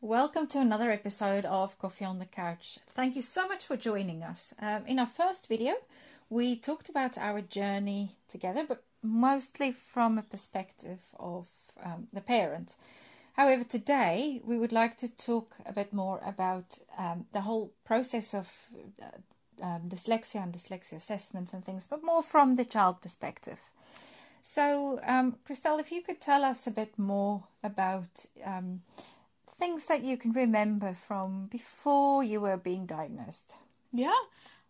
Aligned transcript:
Welcome 0.00 0.46
to 0.46 0.60
another 0.60 0.92
episode 0.92 1.44
of 1.44 1.76
Coffee 1.76 2.04
on 2.04 2.20
the 2.20 2.24
Couch. 2.24 2.78
Thank 2.94 3.16
you 3.16 3.22
so 3.22 3.48
much 3.48 3.64
for 3.64 3.76
joining 3.76 4.22
us. 4.22 4.54
Um, 4.60 4.86
in 4.86 5.00
our 5.00 5.08
first 5.08 5.48
video, 5.48 5.74
we 6.30 6.54
talked 6.54 6.88
about 6.88 7.18
our 7.18 7.40
journey 7.40 8.12
together, 8.28 8.64
but 8.68 8.84
mostly 9.02 9.72
from 9.72 10.18
a 10.18 10.22
perspective 10.22 11.00
of 11.18 11.48
um, 11.84 12.06
the 12.12 12.20
parent. 12.20 12.76
However, 13.32 13.64
today 13.64 14.40
we 14.44 14.56
would 14.56 14.70
like 14.70 14.96
to 14.98 15.08
talk 15.08 15.56
a 15.66 15.72
bit 15.72 15.92
more 15.92 16.20
about 16.24 16.78
um, 16.96 17.26
the 17.32 17.40
whole 17.40 17.72
process 17.84 18.34
of 18.34 18.48
uh, 19.02 19.06
um, 19.60 19.88
dyslexia 19.88 20.44
and 20.44 20.54
dyslexia 20.54 20.94
assessments 20.94 21.52
and 21.52 21.64
things, 21.64 21.88
but 21.88 22.04
more 22.04 22.22
from 22.22 22.54
the 22.54 22.64
child 22.64 23.02
perspective. 23.02 23.58
So, 24.46 25.00
um, 25.06 25.36
Christel, 25.46 25.80
if 25.80 25.90
you 25.90 26.02
could 26.02 26.20
tell 26.20 26.44
us 26.44 26.66
a 26.66 26.70
bit 26.70 26.98
more 26.98 27.44
about 27.62 28.26
um, 28.44 28.82
things 29.58 29.86
that 29.86 30.04
you 30.04 30.18
can 30.18 30.32
remember 30.32 30.92
from 30.92 31.46
before 31.46 32.22
you 32.22 32.42
were 32.42 32.58
being 32.58 32.84
diagnosed. 32.84 33.54
Yeah. 33.90 34.12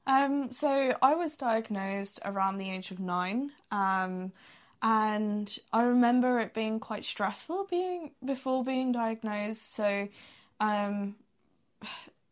Um, 0.07 0.53
so 0.53 0.97
I 1.03 1.17
was 1.17 1.33
diagnosed 1.33 2.21
around 2.25 2.59
the 2.59 2.71
age 2.71 2.93
of 2.93 3.01
nine. 3.01 3.51
Um, 3.73 4.31
and 4.81 5.59
I 5.73 5.83
remember 5.83 6.39
it 6.39 6.55
being 6.55 6.79
quite 6.79 7.05
stressful 7.05 7.67
being 7.69 8.13
before 8.25 8.63
being 8.63 8.93
diagnosed. 8.93 9.75
So 9.75 10.07
um, 10.61 11.17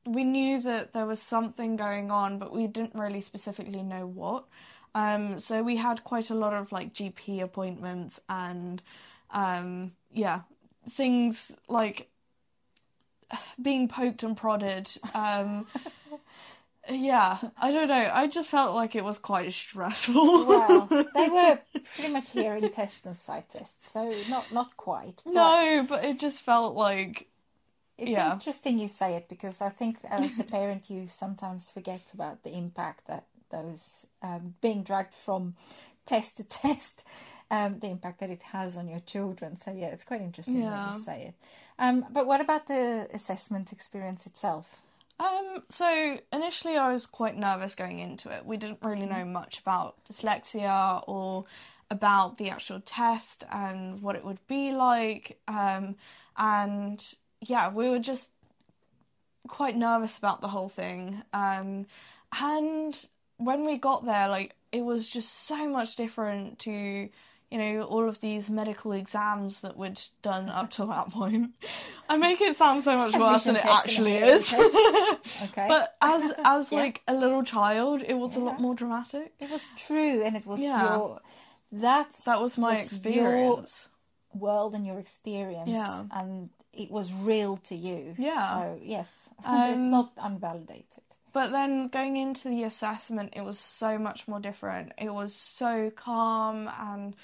we 0.07 0.23
knew 0.23 0.63
that 0.63 0.93
there 0.93 1.07
was 1.07 1.21
something 1.21 1.75
going 1.75 2.13
on, 2.13 2.39
but 2.39 2.53
we 2.53 2.69
didn't 2.69 2.95
really 2.95 3.21
specifically 3.21 3.83
know 3.83 4.07
what. 4.07 4.45
Um, 4.95 5.39
so 5.39 5.63
we 5.63 5.77
had 5.77 6.05
quite 6.05 6.31
a 6.31 6.35
lot 6.35 6.53
of 6.53 6.71
like 6.71 6.93
GP 6.93 7.43
appointments 7.43 8.21
and 8.29 8.83
um, 9.31 9.93
yeah, 10.13 10.41
things 10.91 11.57
like 11.69 12.11
being 13.63 13.89
poked 13.89 14.23
and 14.23 14.37
prodded. 14.37 14.91
Um, 15.15 15.67
yeah, 16.89 17.39
I 17.59 17.73
don't 17.73 17.89
know. 17.89 18.11
I 18.13 18.27
just 18.27 18.51
felt 18.51 18.75
like 18.75 18.95
it 18.95 19.05
was 19.05 19.19
quite 19.19 19.53
stressful. 19.53 20.47
well, 20.47 20.87
they 21.15 21.29
were 21.29 21.59
pretty 21.95 22.13
much 22.13 22.31
hearing 22.31 22.69
tests 22.71 23.07
and 23.07 23.17
sight 23.17 23.49
tests, 23.49 23.91
so 23.91 24.15
not 24.29 24.53
not 24.53 24.77
quite. 24.77 25.23
But 25.25 25.35
no, 25.35 25.87
but 25.89 26.05
it 26.05 26.19
just 26.19 26.43
felt 26.43 26.75
like. 26.75 27.29
It's 27.99 28.13
yeah. 28.13 28.33
interesting 28.33 28.81
you 28.81 28.89
say 28.89 29.15
it 29.15 29.29
because 29.29 29.61
I 29.61 29.69
think 29.69 29.99
as 30.09 30.41
a 30.41 30.45
parent 30.45 30.91
you 30.91 31.07
sometimes 31.07 31.71
forget 31.71 32.11
about 32.13 32.43
the 32.43 32.51
impact 32.51 33.07
that 33.07 33.27
those 33.53 34.05
um, 34.23 34.55
being 34.61 34.83
dragged 34.83 35.15
from 35.15 35.55
test 36.05 36.39
to 36.39 36.45
test, 36.49 37.05
um, 37.51 37.79
the 37.79 37.89
impact 37.89 38.21
that 38.21 38.31
it 38.31 38.43
has 38.43 38.77
on 38.77 38.89
your 38.89 39.01
children. 39.01 39.57
So 39.57 39.71
yeah, 39.71 39.87
it's 39.87 40.05
quite 40.05 40.21
interesting 40.21 40.63
yeah. 40.63 40.87
when 40.87 40.95
you 40.95 40.99
say 40.99 41.23
it. 41.29 41.35
Um, 41.79 42.07
but 42.11 42.27
what 42.27 42.41
about 42.41 42.67
the 42.67 43.09
assessment 43.13 43.73
experience 43.73 44.27
itself? 44.27 44.77
Um, 45.21 45.63
so 45.69 46.19
initially 46.33 46.77
I 46.77 46.93
was 46.93 47.07
quite 47.07 47.37
nervous 47.37 47.75
going 47.75 48.01
into 48.01 48.31
it. 48.31 48.45
We 48.45 48.57
didn't 48.57 48.79
really 48.83 49.07
know 49.07 49.25
much 49.25 49.61
about 49.61 50.05
dyslexia 50.05 51.05
or 51.07 51.45
about 51.91 52.39
the 52.39 52.51
actual 52.51 52.81
test 52.81 53.45
and 53.53 54.01
what 54.01 54.17
it 54.17 54.25
would 54.25 54.45
be 54.49 54.73
like. 54.73 55.39
Um, 55.47 55.97
and 56.37 57.05
yeah, 57.41 57.71
we 57.71 57.91
were 57.91 57.99
just 57.99 58.33
quite 59.49 59.77
nervous 59.77 60.19
about 60.19 60.41
the 60.41 60.49
whole 60.49 60.69
thing. 60.69 61.23
Um, 61.33 61.87
and 62.39 63.09
when 63.45 63.65
we 63.65 63.79
got 63.79 64.05
there, 64.05 64.29
like 64.29 64.55
it 64.71 64.83
was 64.83 65.09
just 65.09 65.47
so 65.47 65.69
much 65.69 65.97
different 65.97 66.59
to 66.61 67.09
you 67.53 67.59
know, 67.59 67.83
all 67.83 68.09
of 68.09 68.19
these 68.21 68.49
medical 68.49 68.93
exams 68.93 69.61
that 69.61 69.77
we'd 69.77 70.01
done 70.23 70.49
up 70.49 70.71
to 70.71 70.87
that 70.87 71.11
point. 71.11 71.51
I 72.09 72.17
make 72.17 72.41
it 72.41 72.57
sound 72.57 72.83
so 72.83 72.97
much 72.97 73.15
worse 73.15 73.45
than 73.45 73.57
it 73.57 73.67
actually 73.67 74.17
is. 74.17 74.51
okay. 75.43 75.67
But 75.69 75.95
as 76.01 76.33
as 76.45 76.73
yeah. 76.73 76.79
like 76.79 77.03
a 77.07 77.13
little 77.13 77.43
child, 77.43 78.03
it 78.09 78.15
was 78.15 78.37
yeah. 78.37 78.43
a 78.43 78.45
lot 78.45 78.59
more 78.59 78.75
dramatic. 78.75 79.35
It 79.39 79.51
was 79.51 79.69
true, 79.77 80.23
and 80.23 80.35
it 80.35 80.47
was 80.47 80.63
yeah. 80.63 80.95
your 80.95 81.21
that's 81.71 82.25
that 82.25 82.41
was 82.41 82.57
my 82.57 82.71
was 82.71 82.87
experience, 82.87 83.87
world 84.33 84.75
and 84.75 84.87
your 84.87 84.99
experience, 84.99 85.69
yeah, 85.69 86.05
and 86.11 86.49
it 86.73 86.91
was 86.91 87.13
real 87.13 87.59
to 87.65 87.75
you. 87.75 88.15
Yeah. 88.17 88.49
So 88.49 88.79
yes, 88.83 89.29
um, 89.45 89.79
it's 89.79 89.89
not 89.89 90.11
unvalidated. 90.17 91.05
But 91.33 91.51
then 91.51 91.89
going 91.89 92.17
into 92.17 92.49
the 92.49 92.65
assessment, 92.65 93.33
it 93.35 93.45
was 93.45 93.59
so 93.59 93.99
much 93.99 94.29
more 94.29 94.41
different. 94.41 94.93
It 94.99 95.13
was 95.13 95.35
so 95.35 95.91
calm 95.91 96.69
and 96.79 97.17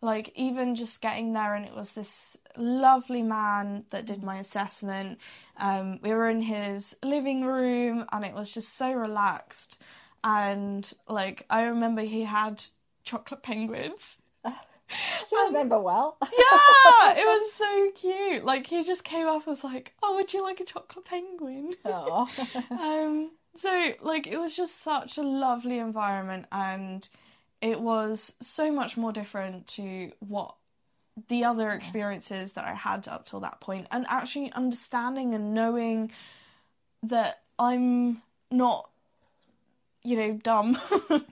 like 0.00 0.30
even 0.34 0.74
just 0.74 1.00
getting 1.00 1.32
there 1.32 1.54
and 1.54 1.64
it 1.64 1.74
was 1.74 1.92
this 1.92 2.36
lovely 2.56 3.22
man 3.22 3.84
that 3.90 4.04
did 4.04 4.22
my 4.22 4.38
assessment. 4.38 5.18
Um, 5.56 5.98
we 6.02 6.10
were 6.12 6.28
in 6.28 6.42
his 6.42 6.94
living 7.02 7.44
room 7.44 8.04
and 8.12 8.24
it 8.24 8.34
was 8.34 8.54
just 8.54 8.76
so 8.76 8.92
relaxed. 8.92 9.82
And 10.22 10.90
like 11.08 11.44
I 11.50 11.62
remember 11.62 12.02
he 12.02 12.22
had 12.24 12.62
chocolate 13.04 13.42
penguins. 13.42 14.18
You 15.32 15.46
remember 15.46 15.80
well. 15.80 16.16
yeah, 16.22 17.14
it 17.16 17.26
was 17.26 17.52
so 17.54 17.90
cute. 17.96 18.44
Like 18.44 18.68
he 18.68 18.84
just 18.84 19.02
came 19.02 19.26
up 19.26 19.38
and 19.38 19.46
was 19.46 19.64
like, 19.64 19.92
"Oh, 20.00 20.14
would 20.14 20.32
you 20.32 20.44
like 20.44 20.60
a 20.60 20.64
chocolate 20.64 21.04
penguin?" 21.04 21.74
Oh. 21.84 22.28
um, 22.70 23.32
so 23.58 23.92
like 24.00 24.26
it 24.26 24.38
was 24.38 24.54
just 24.54 24.82
such 24.82 25.18
a 25.18 25.22
lovely 25.22 25.78
environment 25.78 26.46
and 26.52 27.08
it 27.60 27.80
was 27.80 28.32
so 28.40 28.70
much 28.70 28.96
more 28.96 29.12
different 29.12 29.66
to 29.66 30.12
what 30.20 30.54
the 31.28 31.44
other 31.44 31.70
experiences 31.70 32.52
that 32.52 32.64
I 32.64 32.74
had 32.74 33.08
up 33.08 33.24
till 33.24 33.40
that 33.40 33.60
point. 33.60 33.86
And 33.90 34.04
actually 34.08 34.52
understanding 34.52 35.34
and 35.34 35.54
knowing 35.54 36.12
that 37.02 37.40
I'm 37.58 38.22
not 38.50 38.90
you 40.02 40.16
know 40.16 40.32
dumb. 40.42 40.78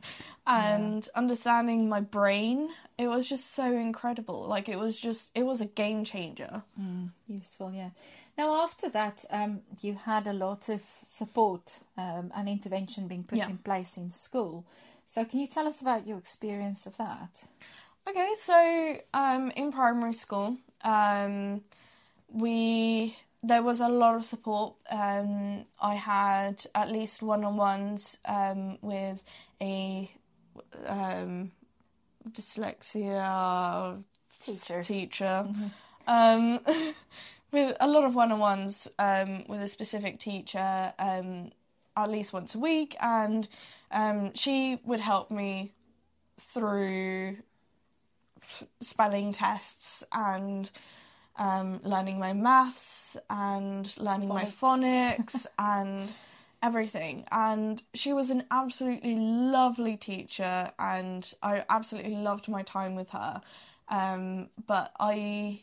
And 0.46 1.06
yeah. 1.06 1.18
understanding 1.18 1.88
my 1.88 2.02
brain 2.02 2.68
it 2.98 3.06
was 3.08 3.28
just 3.28 3.54
so 3.54 3.72
incredible. 3.72 4.46
Like 4.46 4.68
it 4.68 4.78
was 4.78 5.00
just 5.00 5.30
it 5.34 5.44
was 5.44 5.62
a 5.62 5.66
game 5.66 6.04
changer. 6.04 6.62
Mm, 6.78 7.10
useful 7.26 7.72
yeah 7.72 7.90
now, 8.36 8.64
after 8.64 8.88
that, 8.90 9.24
um, 9.30 9.60
you 9.80 9.94
had 9.94 10.26
a 10.26 10.32
lot 10.32 10.68
of 10.68 10.82
support 11.06 11.74
um, 11.96 12.32
and 12.34 12.48
intervention 12.48 13.06
being 13.06 13.24
put 13.24 13.38
yeah. 13.38 13.48
in 13.48 13.58
place 13.58 13.96
in 13.96 14.10
school. 14.10 14.64
So, 15.06 15.24
can 15.24 15.38
you 15.38 15.46
tell 15.46 15.66
us 15.66 15.80
about 15.80 16.06
your 16.06 16.18
experience 16.18 16.86
of 16.86 16.96
that? 16.96 17.44
Okay, 18.08 18.34
so 18.36 18.96
um, 19.14 19.50
in 19.56 19.72
primary 19.72 20.12
school, 20.12 20.56
um, 20.82 21.62
we 22.28 23.16
there 23.42 23.62
was 23.62 23.80
a 23.80 23.88
lot 23.88 24.14
of 24.14 24.24
support. 24.24 24.74
Um, 24.90 25.64
I 25.80 25.94
had 25.94 26.64
at 26.74 26.90
least 26.90 27.22
one-on-ones 27.22 28.18
um, 28.24 28.78
with 28.80 29.22
a 29.60 30.10
dyslexia 32.30 34.02
teacher. 34.40 34.82
Teacher. 34.82 35.46
Mm-hmm. 36.08 36.56
with 37.54 37.76
a 37.80 37.86
lot 37.86 38.04
of 38.04 38.14
one-on-ones 38.14 38.88
um, 38.98 39.44
with 39.48 39.62
a 39.62 39.68
specific 39.68 40.18
teacher 40.18 40.92
um, 40.98 41.50
at 41.96 42.10
least 42.10 42.32
once 42.32 42.54
a 42.54 42.58
week 42.58 42.96
and 43.00 43.48
um, 43.92 44.34
she 44.34 44.80
would 44.84 45.00
help 45.00 45.30
me 45.30 45.72
through 46.38 47.36
spelling 48.80 49.32
tests 49.32 50.02
and 50.12 50.70
um, 51.36 51.80
learning 51.84 52.18
my 52.18 52.32
maths 52.32 53.16
and 53.30 53.96
learning 53.98 54.28
phonics. 54.28 54.34
my 54.34 54.44
phonics 54.44 55.46
and 55.58 56.12
everything 56.60 57.24
and 57.30 57.82
she 57.94 58.12
was 58.12 58.30
an 58.30 58.42
absolutely 58.50 59.14
lovely 59.16 59.96
teacher 59.96 60.70
and 60.78 61.34
i 61.42 61.62
absolutely 61.68 62.16
loved 62.16 62.48
my 62.48 62.62
time 62.62 62.94
with 62.96 63.10
her 63.10 63.40
um, 63.90 64.48
but 64.66 64.90
i 64.98 65.60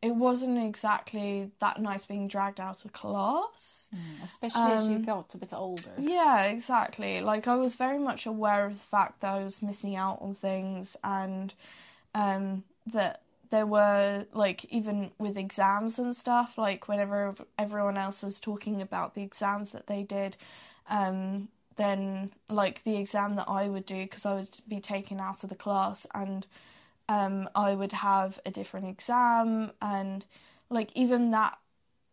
it 0.00 0.14
wasn't 0.14 0.58
exactly 0.58 1.50
that 1.60 1.80
nice 1.80 2.06
being 2.06 2.28
dragged 2.28 2.60
out 2.60 2.84
of 2.84 2.92
class. 2.92 3.90
Mm, 3.94 4.24
especially 4.24 4.60
um, 4.60 4.78
as 4.78 4.88
you 4.88 4.96
um, 4.96 5.04
got 5.04 5.34
a 5.34 5.38
bit 5.38 5.52
older. 5.52 5.90
Yeah, 5.98 6.44
exactly. 6.44 7.20
Like 7.20 7.48
I 7.48 7.56
was 7.56 7.74
very 7.74 7.98
much 7.98 8.26
aware 8.26 8.66
of 8.66 8.74
the 8.74 8.78
fact 8.78 9.20
that 9.20 9.34
I 9.34 9.44
was 9.44 9.62
missing 9.62 9.96
out 9.96 10.18
on 10.20 10.34
things 10.34 10.96
and 11.02 11.52
um, 12.14 12.64
that 12.86 13.22
there 13.50 13.66
were 13.66 14.26
like 14.32 14.64
even 14.66 15.10
with 15.18 15.36
exams 15.36 15.98
and 15.98 16.14
stuff, 16.14 16.58
like 16.58 16.88
whenever 16.88 17.34
everyone 17.58 17.98
else 17.98 18.22
was 18.22 18.40
talking 18.40 18.82
about 18.82 19.14
the 19.14 19.22
exams 19.22 19.70
that 19.72 19.86
they 19.86 20.02
did, 20.02 20.36
um, 20.88 21.48
then 21.76 22.30
like 22.48 22.84
the 22.84 22.96
exam 22.96 23.36
that 23.36 23.48
I 23.48 23.68
would 23.68 23.86
do 23.86 24.02
because 24.02 24.26
I 24.26 24.34
would 24.34 24.50
be 24.68 24.80
taken 24.80 25.20
out 25.20 25.42
of 25.42 25.48
the 25.48 25.56
class 25.56 26.06
and 26.14 26.46
um, 27.08 27.48
I 27.54 27.74
would 27.74 27.92
have 27.92 28.40
a 28.46 28.50
different 28.50 28.86
exam, 28.88 29.72
and 29.80 30.24
like 30.70 30.90
even 30.94 31.30
that, 31.32 31.58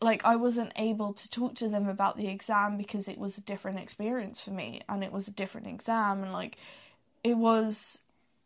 like 0.02 0.26
I 0.26 0.36
wasn't 0.36 0.74
able 0.78 1.14
to 1.14 1.30
talk 1.30 1.56
to 1.56 1.70
them 1.70 1.88
about 1.90 2.18
the 2.18 2.28
exam 2.28 2.78
because 2.78 3.08
it 3.08 3.18
was 3.18 3.38
a 3.38 3.42
different 3.42 3.80
experience 3.80 4.42
for 4.42 4.52
me, 4.52 4.82
and 4.90 5.04
it 5.04 5.12
was 5.12 5.28
a 5.28 5.32
different 5.32 5.68
exam, 5.68 6.24
and 6.24 6.34
like 6.34 6.58
it 7.24 7.38
was, 7.38 8.00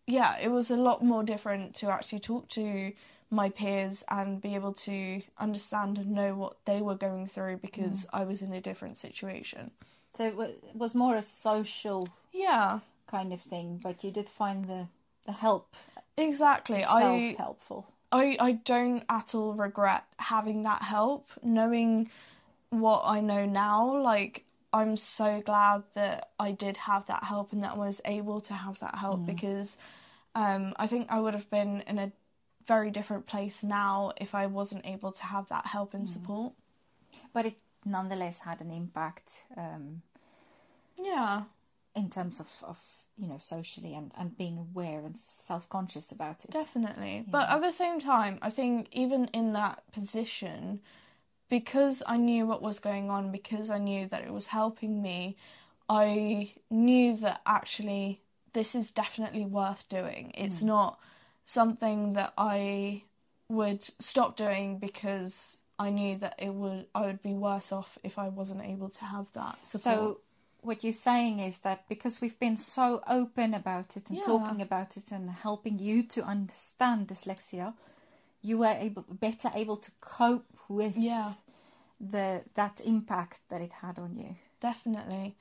yeah, 0.07 0.38
it 0.40 0.50
was 0.50 0.72
a 0.72 0.78
lot 0.78 1.04
more 1.04 1.24
different 1.24 1.75
to 1.75 1.90
actually 1.90 2.19
talk 2.19 2.48
to 2.50 2.94
my 3.31 3.50
peers 3.50 4.04
and 4.10 4.42
be 4.42 4.56
able 4.56 4.74
to 4.74 5.22
understand 5.38 5.98
and 5.98 6.12
know 6.12 6.34
what 6.36 6.57
they 6.66 6.81
were 6.81 6.96
going 6.96 7.28
through 7.28 7.57
because 7.57 8.06
I 8.12 8.24
was 8.24 8.42
in 8.42 8.54
a 8.54 8.62
different 8.62 8.98
situation. 8.98 9.72
So 10.13 10.25
it 10.25 10.36
it 10.40 10.75
was 10.75 10.94
more 10.94 11.16
a 11.16 11.22
social 11.24 12.13
Yeah, 12.31 12.80
kind 13.07 13.34
of 13.34 13.42
thing, 13.42 13.78
but 13.84 14.04
you 14.04 14.12
did 14.12 14.30
find 14.30 14.66
the 14.68 14.88
the 15.25 15.34
help 15.34 15.75
exactly. 16.19 16.86
I 16.86 17.36
helpful. 17.38 17.88
I 18.12 18.38
I 18.39 18.51
don't 18.54 19.04
at 19.10 19.36
all 19.36 19.54
regret 19.54 20.04
having 20.18 20.63
that 20.63 20.81
help, 20.81 21.30
knowing 21.44 22.10
what 22.69 23.04
I 23.06 23.19
know 23.19 23.45
now. 23.45 24.01
Like 24.01 24.45
I'm 24.71 24.98
so 24.98 25.42
glad 25.42 25.83
that 25.95 26.30
I 26.39 26.51
did 26.51 26.77
have 26.77 27.06
that 27.07 27.24
help 27.24 27.54
and 27.54 27.63
that 27.63 27.71
I 27.71 27.77
was 27.77 28.01
able 28.06 28.42
to 28.42 28.54
have 28.54 28.80
that 28.80 28.95
help 28.95 29.25
because 29.25 29.77
um, 30.36 30.74
I 30.77 30.86
think 30.86 31.07
I 31.10 31.19
would 31.19 31.33
have 31.33 31.50
been 31.50 31.81
in 31.88 31.98
a 31.98 32.12
very 32.65 32.92
different 32.92 33.25
place 33.25 33.63
now 33.63 34.12
if 34.18 34.36
I 34.36 34.45
wasn't 34.45 34.86
able 34.86 35.12
to 35.12 35.24
have 35.24 35.50
that 35.50 35.65
help 35.65 35.95
and 35.95 36.07
support. 36.07 36.54
But 37.33 37.48
it 37.48 37.56
nonetheless 37.86 38.39
had 38.39 38.62
an 38.62 38.69
impact 38.69 39.44
um, 39.57 40.04
Yeah, 41.01 41.44
in 41.95 42.10
terms 42.10 42.39
of, 42.39 42.48
of 42.63 42.80
you 43.19 43.27
know 43.27 43.38
socially 43.38 43.94
and, 43.94 44.12
and 44.18 44.38
being 44.38 44.57
aware 44.57 45.00
and 45.06 45.18
self 45.18 45.68
conscious 45.69 46.12
about 46.12 46.45
it. 46.45 46.51
Definitely. 46.51 47.25
But 47.27 47.50
at 47.50 47.62
the 47.62 47.71
same 47.71 48.00
time, 48.00 48.39
I 48.42 48.50
think 48.50 48.88
even 48.92 49.25
in 49.33 49.54
that 49.54 49.83
position, 49.92 50.80
because 51.50 52.01
I 52.07 52.18
knew 52.18 52.45
what 52.45 52.62
was 52.62 52.80
going 52.80 53.10
on, 53.10 53.31
because 53.31 53.69
I 53.69 53.77
knew 53.77 54.07
that 54.07 54.24
it 54.24 54.31
was 54.31 54.48
helping 54.48 55.01
me, 55.01 55.36
I 55.89 56.54
knew 56.69 57.16
that 57.18 57.42
actually 57.45 58.21
this 58.54 58.75
is 58.75 58.92
definitely 58.92 59.45
worth 59.45 59.88
doing. 59.89 60.31
It's 60.36 60.62
mm. 60.62 60.68
not 60.68 61.00
something 61.45 62.13
that 62.13 62.33
I 62.38 63.04
would 63.50 63.83
stop 64.00 64.36
doing 64.38 64.77
because 64.77 65.62
I 65.80 65.89
knew 65.89 66.18
that 66.18 66.36
it 66.38 66.54
would 66.54 66.86
I 66.94 67.01
would 67.01 67.22
be 67.22 67.33
worse 67.33 67.72
off 67.72 67.98
if 68.04 68.19
I 68.19 68.30
wasn't 68.30 68.63
able 68.63 68.89
to 68.89 69.06
have 69.06 69.31
that 69.31 69.57
support. 69.65 69.81
So 69.81 70.19
what 70.62 70.84
you're 70.84 70.94
saying 70.94 71.40
is 71.40 71.60
that 71.60 71.88
because 71.88 72.22
we've 72.22 72.40
been 72.40 72.58
so 72.58 73.02
open 73.08 73.54
about 73.54 73.96
it 73.98 74.10
and 74.10 74.18
Yeah. 74.20 74.26
talking 74.26 74.62
about 74.62 74.98
it 74.98 75.12
and 75.12 75.30
helping 75.30 75.80
you 75.80 76.04
to 76.04 76.24
understand 76.24 77.08
dyslexia, 77.08 77.74
you 78.42 78.58
were 78.58 78.76
able 78.80 79.04
better 79.10 79.52
able 79.56 79.78
to 79.78 79.92
cope 80.02 80.46
with 80.68 80.96
yeah. 80.98 81.34
the 82.00 82.44
that 82.56 82.82
impact 82.82 83.40
that 83.50 83.62
it 83.62 83.72
had 83.74 84.00
on 84.00 84.16
you. 84.18 84.36
definitely 84.62 85.36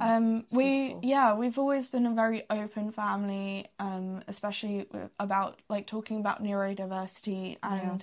um 0.00 0.44
we 0.52 0.64
useful. 0.64 1.00
yeah 1.02 1.34
we've 1.34 1.58
always 1.58 1.86
been 1.86 2.06
a 2.06 2.14
very 2.14 2.42
open 2.48 2.90
family 2.90 3.66
um 3.78 4.22
especially 4.26 4.86
about 5.20 5.60
like 5.68 5.86
talking 5.86 6.18
about 6.20 6.42
neurodiversity 6.42 7.58
and 7.62 8.02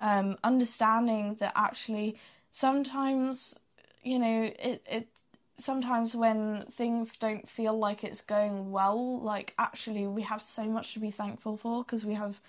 um 0.00 0.36
understanding 0.42 1.36
that 1.36 1.52
actually 1.54 2.18
sometimes 2.50 3.54
you 4.02 4.18
know 4.18 4.42
it 4.58 4.82
it 4.86 5.08
sometimes 5.58 6.14
when 6.14 6.64
things 6.70 7.16
don't 7.16 7.48
feel 7.48 7.76
like 7.78 8.04
it's 8.04 8.20
going 8.20 8.70
well 8.70 9.20
like 9.20 9.54
actually 9.58 10.06
we 10.06 10.22
have 10.22 10.40
so 10.42 10.64
much 10.64 10.94
to 10.94 11.00
be 11.00 11.10
thankful 11.10 11.56
for 11.56 11.84
because 11.84 12.04
we 12.06 12.14
have 12.14 12.40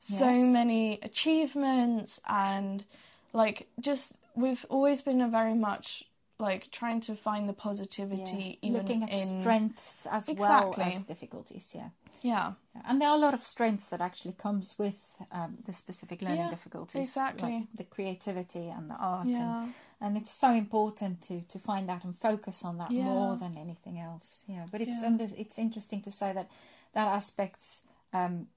so 0.00 0.30
Yes. 0.30 0.40
many 0.46 0.98
achievements 1.02 2.20
and 2.28 2.84
like 3.32 3.68
just 3.80 4.14
we've 4.34 4.64
always 4.68 5.02
been 5.02 5.20
a 5.20 5.28
very 5.28 5.54
much 5.54 6.04
like 6.40 6.70
trying 6.70 7.00
to 7.02 7.14
find 7.14 7.48
the 7.48 7.52
positivity 7.52 8.58
even 8.62 8.80
Looking 8.80 9.02
at 9.04 9.12
in 9.12 9.40
strengths 9.40 10.06
as 10.06 10.28
Exactly. 10.28 10.84
well 10.84 10.88
as 10.94 11.02
difficulties, 11.04 11.72
yeah. 11.74 11.90
yeah 12.22 12.52
And 12.86 13.00
there 13.00 13.08
are 13.08 13.16
a 13.16 13.20
lot 13.20 13.34
of 13.34 13.42
strengths 13.42 13.88
that 13.90 14.00
actually 14.00 14.34
comes 14.34 14.74
with 14.78 15.16
um, 15.32 15.58
the 15.66 15.72
specific 15.72 16.22
learning 16.22 16.38
Yeah, 16.38 16.50
difficulties, 16.50 17.00
exactly. 17.00 17.42
like 17.42 17.66
the 17.74 17.84
creativity 17.84 18.68
and 18.68 18.90
the 18.90 18.94
art, 18.94 19.26
and, 19.26 19.36
yeah 19.36 19.68
and 20.00 20.16
it's 20.16 20.40
so 20.40 20.50
important 20.52 21.20
to 21.22 21.42
to 21.42 21.58
find 21.58 21.88
that 21.88 22.04
and 22.04 22.18
focus 22.18 22.64
on 22.64 22.78
that 22.78 22.90
Yeah. 22.90 23.04
more 23.04 23.36
than 23.36 23.56
anything 23.58 23.98
else. 23.98 24.44
Yeah, 24.48 24.66
but 24.72 24.80
it's 24.80 25.00
Yeah. 25.02 25.08
under, 25.08 25.26
it's 25.36 25.58
interesting 25.58 26.02
to 26.02 26.10
say 26.10 26.32
that 26.32 26.50
that 26.94 27.06
aspects 27.06 27.80
um, 28.12 28.48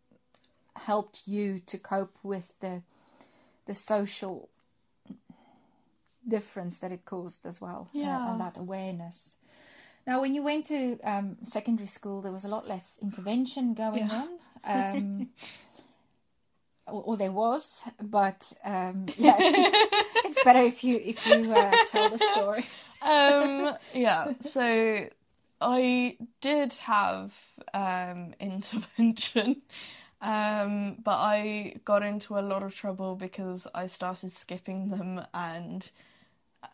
helped 0.75 1.27
you 1.27 1.59
to 1.67 1.77
cope 1.77 2.17
with 2.23 2.53
the 2.59 2.81
the 3.65 3.73
social 3.73 4.49
difference 6.27 6.79
that 6.79 6.91
it 6.91 7.05
caused 7.05 7.45
as 7.45 7.59
well, 7.61 7.89
uh, 7.95 7.99
and 8.25 8.39
that 8.41 8.57
awareness. 8.57 9.35
Now, 10.05 10.19
when 10.21 10.33
you 10.35 10.43
went 10.43 10.65
to 10.67 10.99
um, 11.03 11.37
secondary 11.43 11.87
school, 11.87 12.21
there 12.21 12.31
was 12.31 12.43
a 12.45 12.49
lot 12.49 12.67
less 12.67 12.99
intervention 13.01 13.73
going 13.73 14.09
Yeah. 14.09 14.21
on. 14.21 14.27
Um, 14.65 15.29
or, 16.87 17.03
or 17.03 17.17
there 17.17 17.31
was, 17.31 17.83
but 18.01 18.51
um, 18.63 19.05
yeah, 19.17 19.37
it's 20.25 20.39
better 20.39 20.59
if 20.61 20.83
you 20.83 20.97
if 21.03 21.25
you 21.27 21.51
uh, 21.51 21.77
tell 21.85 22.09
the 22.09 22.17
story. 22.17 22.65
um 23.01 23.75
yeah 23.93 24.31
so 24.39 25.07
i 25.59 26.17
did 26.39 26.71
have 26.73 27.33
um 27.73 28.33
intervention 28.39 29.61
um 30.21 30.95
but 31.03 31.17
i 31.17 31.75
got 31.83 32.01
into 32.03 32.37
a 32.39 32.41
lot 32.41 32.63
of 32.63 32.73
trouble 32.73 33.15
because 33.15 33.67
i 33.75 33.85
started 33.87 34.31
skipping 34.31 34.89
them 34.89 35.21
and 35.33 35.89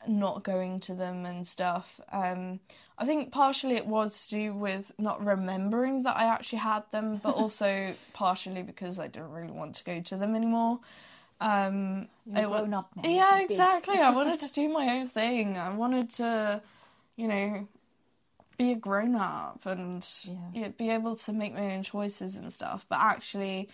not 0.08 0.44
going 0.44 0.80
to 0.80 0.94
them 0.94 1.26
and 1.26 1.48
stuff 1.48 2.00
um 2.12 2.60
i 2.98 3.06
think 3.06 3.32
partially 3.32 3.76
it 3.76 3.86
was 3.86 4.28
to 4.28 4.36
do 4.36 4.54
with 4.54 4.92
not 4.98 5.24
remembering 5.26 6.04
that 6.04 6.16
i 6.18 6.24
actually 6.24 6.60
had 6.60 6.84
them 6.92 7.18
but 7.24 7.36
also 7.36 7.94
partially 8.14 8.62
because 8.62 9.00
i 9.00 9.08
didn't 9.08 9.32
really 9.32 9.52
want 9.52 9.76
to 9.76 9.84
go 9.84 10.00
to 10.02 10.16
them 10.18 10.36
anymore 10.36 10.80
um 11.42 12.08
You're 12.26 12.48
grown 12.48 12.74
up 12.74 12.92
now. 12.96 13.10
yeah, 13.10 13.40
exactly. 13.40 13.98
I 13.98 14.10
wanted 14.12 14.40
to 14.42 14.52
do 14.52 14.68
my 14.70 14.90
own 14.98 15.08
thing. 15.20 15.58
I 15.58 15.70
wanted 15.70 16.12
to, 16.14 16.62
you 17.16 17.28
know, 17.28 17.68
be 18.58 18.74
a 18.74 18.76
grown 18.76 19.16
up 19.16 19.66
and 19.66 20.06
yeah, 20.54 20.68
be 20.78 20.90
able 20.90 21.16
to 21.16 21.34
make 21.34 21.54
my 21.54 21.76
own 21.76 21.84
choices 21.84 22.36
and 22.36 22.52
stuff. 22.52 22.86
But 22.90 23.00
actually, 23.00 23.70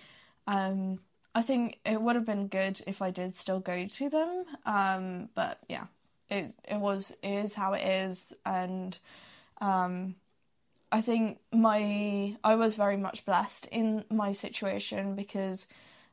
um, 0.45 0.99
I 1.33 1.41
think 1.41 1.79
it 1.85 1.99
would 1.99 2.15
have 2.15 2.25
been 2.25 2.47
good 2.47 2.81
if 2.85 3.01
I 3.01 3.09
did 3.09 3.35
still 3.35 3.59
go 3.59 3.87
to 3.87 4.09
them. 4.09 4.45
Um, 4.65 5.29
but 5.33 5.59
yeah, 5.67 5.85
it 6.29 6.53
it 6.67 6.79
was 6.79 7.13
is 7.23 7.53
how 7.53 7.73
it 7.73 7.87
is, 7.87 8.33
and 8.45 8.97
um, 9.61 10.15
I 10.91 11.01
think 11.01 11.39
my 11.51 12.35
I 12.43 12.55
was 12.55 12.75
very 12.75 12.97
much 12.97 13.25
blessed 13.25 13.67
in 13.71 14.05
my 14.09 14.31
situation 14.31 15.15
because 15.15 15.67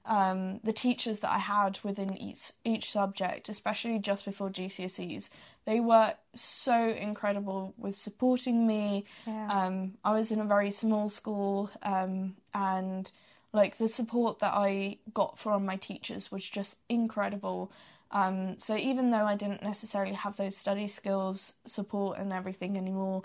um, 0.04 0.58
the 0.64 0.72
teachers 0.72 1.20
that 1.20 1.30
I 1.30 1.38
had 1.38 1.78
within 1.82 2.16
each 2.16 2.52
each 2.64 2.90
subject, 2.90 3.48
especially 3.48 3.98
just 3.98 4.24
before 4.24 4.50
GCSEs, 4.50 5.28
they 5.64 5.80
were 5.80 6.14
so 6.34 6.88
incredible 6.88 7.74
with 7.76 7.94
supporting 7.96 8.66
me. 8.66 9.04
Yeah. 9.26 9.48
Um, 9.48 9.94
I 10.04 10.12
was 10.12 10.32
in 10.32 10.40
a 10.40 10.44
very 10.44 10.70
small 10.70 11.08
school, 11.08 11.70
um, 11.82 12.34
and 12.52 13.10
like 13.52 13.78
the 13.78 13.88
support 13.88 14.40
that 14.40 14.52
I 14.54 14.98
got 15.14 15.38
from 15.38 15.64
my 15.64 15.76
teachers 15.76 16.32
was 16.32 16.48
just 16.48 16.76
incredible. 16.88 17.70
Um, 18.12 18.58
so 18.58 18.76
even 18.76 19.10
though 19.10 19.24
I 19.24 19.36
didn't 19.36 19.62
necessarily 19.62 20.14
have 20.14 20.36
those 20.36 20.56
study 20.56 20.86
skills, 20.86 21.54
support, 21.64 22.18
and 22.18 22.32
everything 22.32 22.76
anymore, 22.76 23.22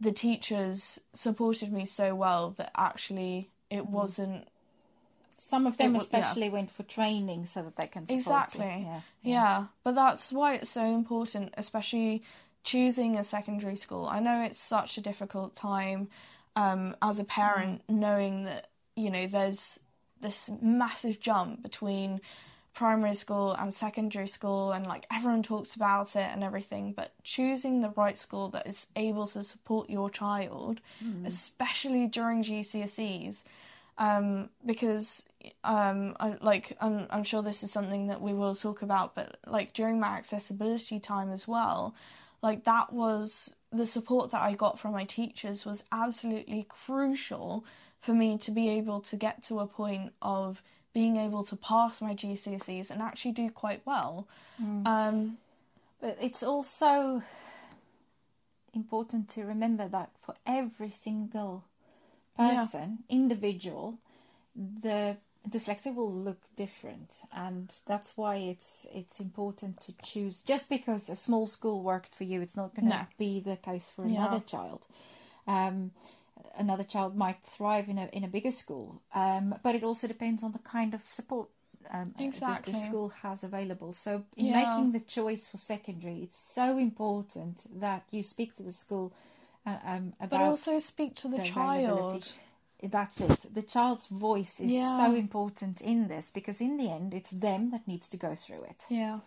the 0.00 0.12
teachers 0.12 1.00
supported 1.14 1.72
me 1.72 1.84
so 1.84 2.14
well 2.14 2.50
that 2.58 2.70
actually 2.76 3.50
it 3.70 3.82
Mm-hmm. 3.82 3.92
wasn't 3.92 4.48
Some 5.38 5.66
of 5.66 5.76
them 5.76 5.92
wa- 5.94 5.98
yeah. 5.98 6.02
especially 6.02 6.50
went 6.50 6.70
for 6.70 6.82
training 6.82 7.46
so 7.46 7.62
that 7.62 7.76
they 7.76 7.86
can 7.86 8.06
support 8.06 8.18
Exactly. 8.18 8.66
You. 8.66 8.86
Yeah. 8.86 9.00
Yeah, 9.22 9.64
but 9.84 9.94
that's 9.94 10.32
why 10.32 10.54
it's 10.54 10.70
so 10.70 10.84
important, 10.84 11.54
especially 11.56 12.22
choosing 12.64 13.16
a 13.16 13.24
secondary 13.24 13.76
school. 13.76 14.06
I 14.06 14.20
know 14.20 14.42
it's 14.42 14.58
such 14.58 14.98
a 14.98 15.00
difficult 15.00 15.54
time 15.54 16.08
um, 16.56 16.96
as 17.00 17.18
a 17.18 17.24
parent, 17.24 17.82
knowing 17.88 18.44
that 18.44 18.68
you 18.96 19.10
know 19.10 19.26
there's 19.26 19.78
this 20.20 20.50
massive 20.60 21.20
jump 21.20 21.62
between 21.62 22.20
primary 22.74 23.14
school 23.14 23.52
and 23.52 23.72
secondary 23.72 24.28
school, 24.28 24.72
and 24.72 24.86
like 24.86 25.06
everyone 25.12 25.42
talks 25.42 25.74
about 25.74 26.14
it 26.16 26.28
and 26.32 26.44
everything. 26.44 26.92
But 26.92 27.12
choosing 27.22 27.80
the 27.80 27.90
right 27.90 28.16
school 28.16 28.48
that 28.50 28.66
is 28.66 28.86
able 28.96 29.26
to 29.28 29.44
support 29.44 29.90
your 29.90 30.10
child, 30.10 30.80
especially 31.26 32.06
during 32.06 32.42
GCSEs, 32.42 33.44
um, 33.98 34.48
because 34.64 35.24
um, 35.64 36.16
I, 36.20 36.36
like 36.40 36.76
I'm, 36.80 37.06
I'm 37.10 37.24
sure 37.24 37.42
this 37.42 37.62
is 37.62 37.72
something 37.72 38.08
that 38.08 38.20
we 38.20 38.32
will 38.32 38.54
talk 38.54 38.82
about, 38.82 39.14
but 39.14 39.38
like 39.46 39.72
during 39.72 39.98
my 39.98 40.16
accessibility 40.16 41.00
time 41.00 41.32
as 41.32 41.48
well, 41.48 41.94
like 42.42 42.64
that 42.64 42.92
was 42.92 43.52
the 43.72 43.86
support 43.86 44.30
that 44.30 44.40
I 44.40 44.54
got 44.54 44.78
from 44.78 44.92
my 44.92 45.04
teachers 45.04 45.66
was 45.66 45.84
absolutely 45.92 46.66
crucial 46.68 47.64
for 48.00 48.14
me 48.14 48.38
to 48.38 48.50
be 48.50 48.68
able 48.70 49.00
to 49.02 49.16
get 49.16 49.42
to 49.44 49.58
a 49.58 49.66
point 49.66 50.12
of 50.22 50.62
being 50.92 51.16
able 51.16 51.44
to 51.44 51.56
pass 51.56 52.00
my 52.00 52.14
GCSEs 52.14 52.90
and 52.90 53.02
actually 53.02 53.32
do 53.32 53.50
quite 53.50 53.82
well. 53.84 54.26
Um, 54.84 55.38
But 56.00 56.16
it's 56.20 56.42
also 56.42 57.22
important 58.72 59.28
to 59.30 59.44
remember 59.44 59.88
that 59.88 60.10
for 60.20 60.34
every 60.46 60.90
single 60.90 61.64
Yeah. 62.38 62.54
person, 62.54 62.98
individual, 63.08 63.98
the 64.54 65.16
dyslexia 65.48 65.94
will 65.94 66.12
look 66.12 66.40
different, 66.56 67.22
and 67.32 67.74
that's 67.86 68.16
why 68.16 68.36
it's 68.36 68.86
it's 68.92 69.18
important 69.20 69.80
to 69.80 69.92
choose. 70.02 70.42
Just 70.42 70.68
because 70.68 71.08
a 71.10 71.16
small 71.16 71.46
school 71.46 71.82
worked 71.82 72.14
for 72.14 72.24
you, 72.24 72.40
it's 72.42 72.56
not 72.56 72.74
going 72.74 72.86
to 72.86 72.98
No. 72.98 73.06
be 73.18 73.40
the 73.40 73.56
case 73.56 73.90
for 73.90 74.04
Yeah. 74.04 74.26
another 74.26 74.40
child. 74.40 74.86
Um, 75.46 75.92
another 76.56 76.84
child 76.84 77.16
might 77.16 77.40
thrive 77.42 77.88
in 77.88 77.98
a 77.98 78.06
in 78.12 78.24
a 78.24 78.28
bigger 78.28 78.50
school, 78.50 79.02
um, 79.14 79.54
but 79.62 79.74
it 79.74 79.82
also 79.82 80.06
depends 80.06 80.42
on 80.42 80.52
the 80.52 80.58
kind 80.60 80.94
of 80.94 81.08
support 81.08 81.48
um, 81.90 82.12
uh, 82.18 82.22
the- 82.40 82.62
the 82.64 82.72
school 82.88 83.08
has 83.22 83.44
available. 83.44 83.92
So, 83.92 84.24
in 84.36 84.46
Yeah. 84.46 84.64
making 84.64 84.92
the 84.92 85.00
choice 85.00 85.46
for 85.48 85.56
secondary, 85.58 86.22
it's 86.22 86.36
so 86.54 86.76
important 86.76 87.66
that 87.80 88.02
you 88.10 88.22
speak 88.22 88.54
to 88.56 88.62
the 88.62 88.72
school 88.72 89.12
uh, 89.66 89.78
um, 89.84 90.14
about 90.20 90.30
But 90.30 90.40
also 90.42 90.78
speak 90.78 91.14
to 91.16 91.28
the 91.28 91.38
the 91.38 91.44
child. 91.44 92.34
That's 92.82 93.20
it. 93.20 93.52
The 93.52 93.62
child's 93.62 94.06
voice 94.06 94.60
is 94.60 94.72
Yeah. 94.72 94.96
so 94.96 95.14
important 95.14 95.80
in 95.80 96.08
this 96.08 96.30
because 96.30 96.60
in 96.60 96.76
the 96.76 96.90
end, 96.90 97.12
it's 97.12 97.30
them 97.30 97.70
that 97.72 97.86
needs 97.88 98.08
to 98.10 98.16
go 98.16 98.34
through 98.36 98.62
it. 98.62 98.86
Yeah. 98.88 99.20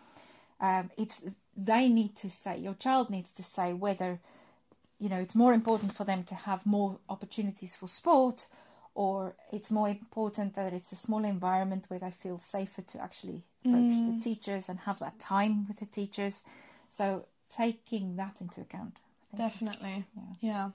Um, 0.60 0.90
it's 0.96 1.22
they 1.56 1.88
need 1.88 2.16
to 2.16 2.30
say. 2.30 2.58
Your 2.58 2.74
child 2.74 3.10
needs 3.10 3.32
to 3.32 3.42
say 3.42 3.74
whether 3.74 4.20
you 5.02 5.08
know 5.08 5.18
it's 5.18 5.34
more 5.34 5.52
important 5.52 5.92
for 5.92 6.04
them 6.04 6.22
to 6.24 6.34
have 6.34 6.64
more 6.64 6.98
opportunities 7.08 7.74
for 7.74 7.88
sport, 7.88 8.46
or 8.94 9.34
it's 9.52 9.70
more 9.70 9.88
important 9.88 10.54
that 10.54 10.72
it's 10.72 10.92
a 10.92 10.96
small 10.96 11.24
environment 11.24 11.86
where 11.88 11.98
they 11.98 12.10
feel 12.12 12.38
safer 12.38 12.82
to 12.82 13.02
actually 13.02 13.42
approach 13.64 13.94
the 14.06 14.20
teachers 14.20 14.68
and 14.68 14.78
have 14.80 14.98
that 15.00 15.18
time 15.18 15.66
with 15.66 15.78
the 15.80 15.86
teachers. 15.86 16.44
So 16.88 17.26
taking 17.50 18.16
that 18.16 18.40
into 18.40 18.60
account, 18.60 18.98
Definitely. 19.36 20.04
yeah. 20.16 20.34
Yeah. 20.40 20.70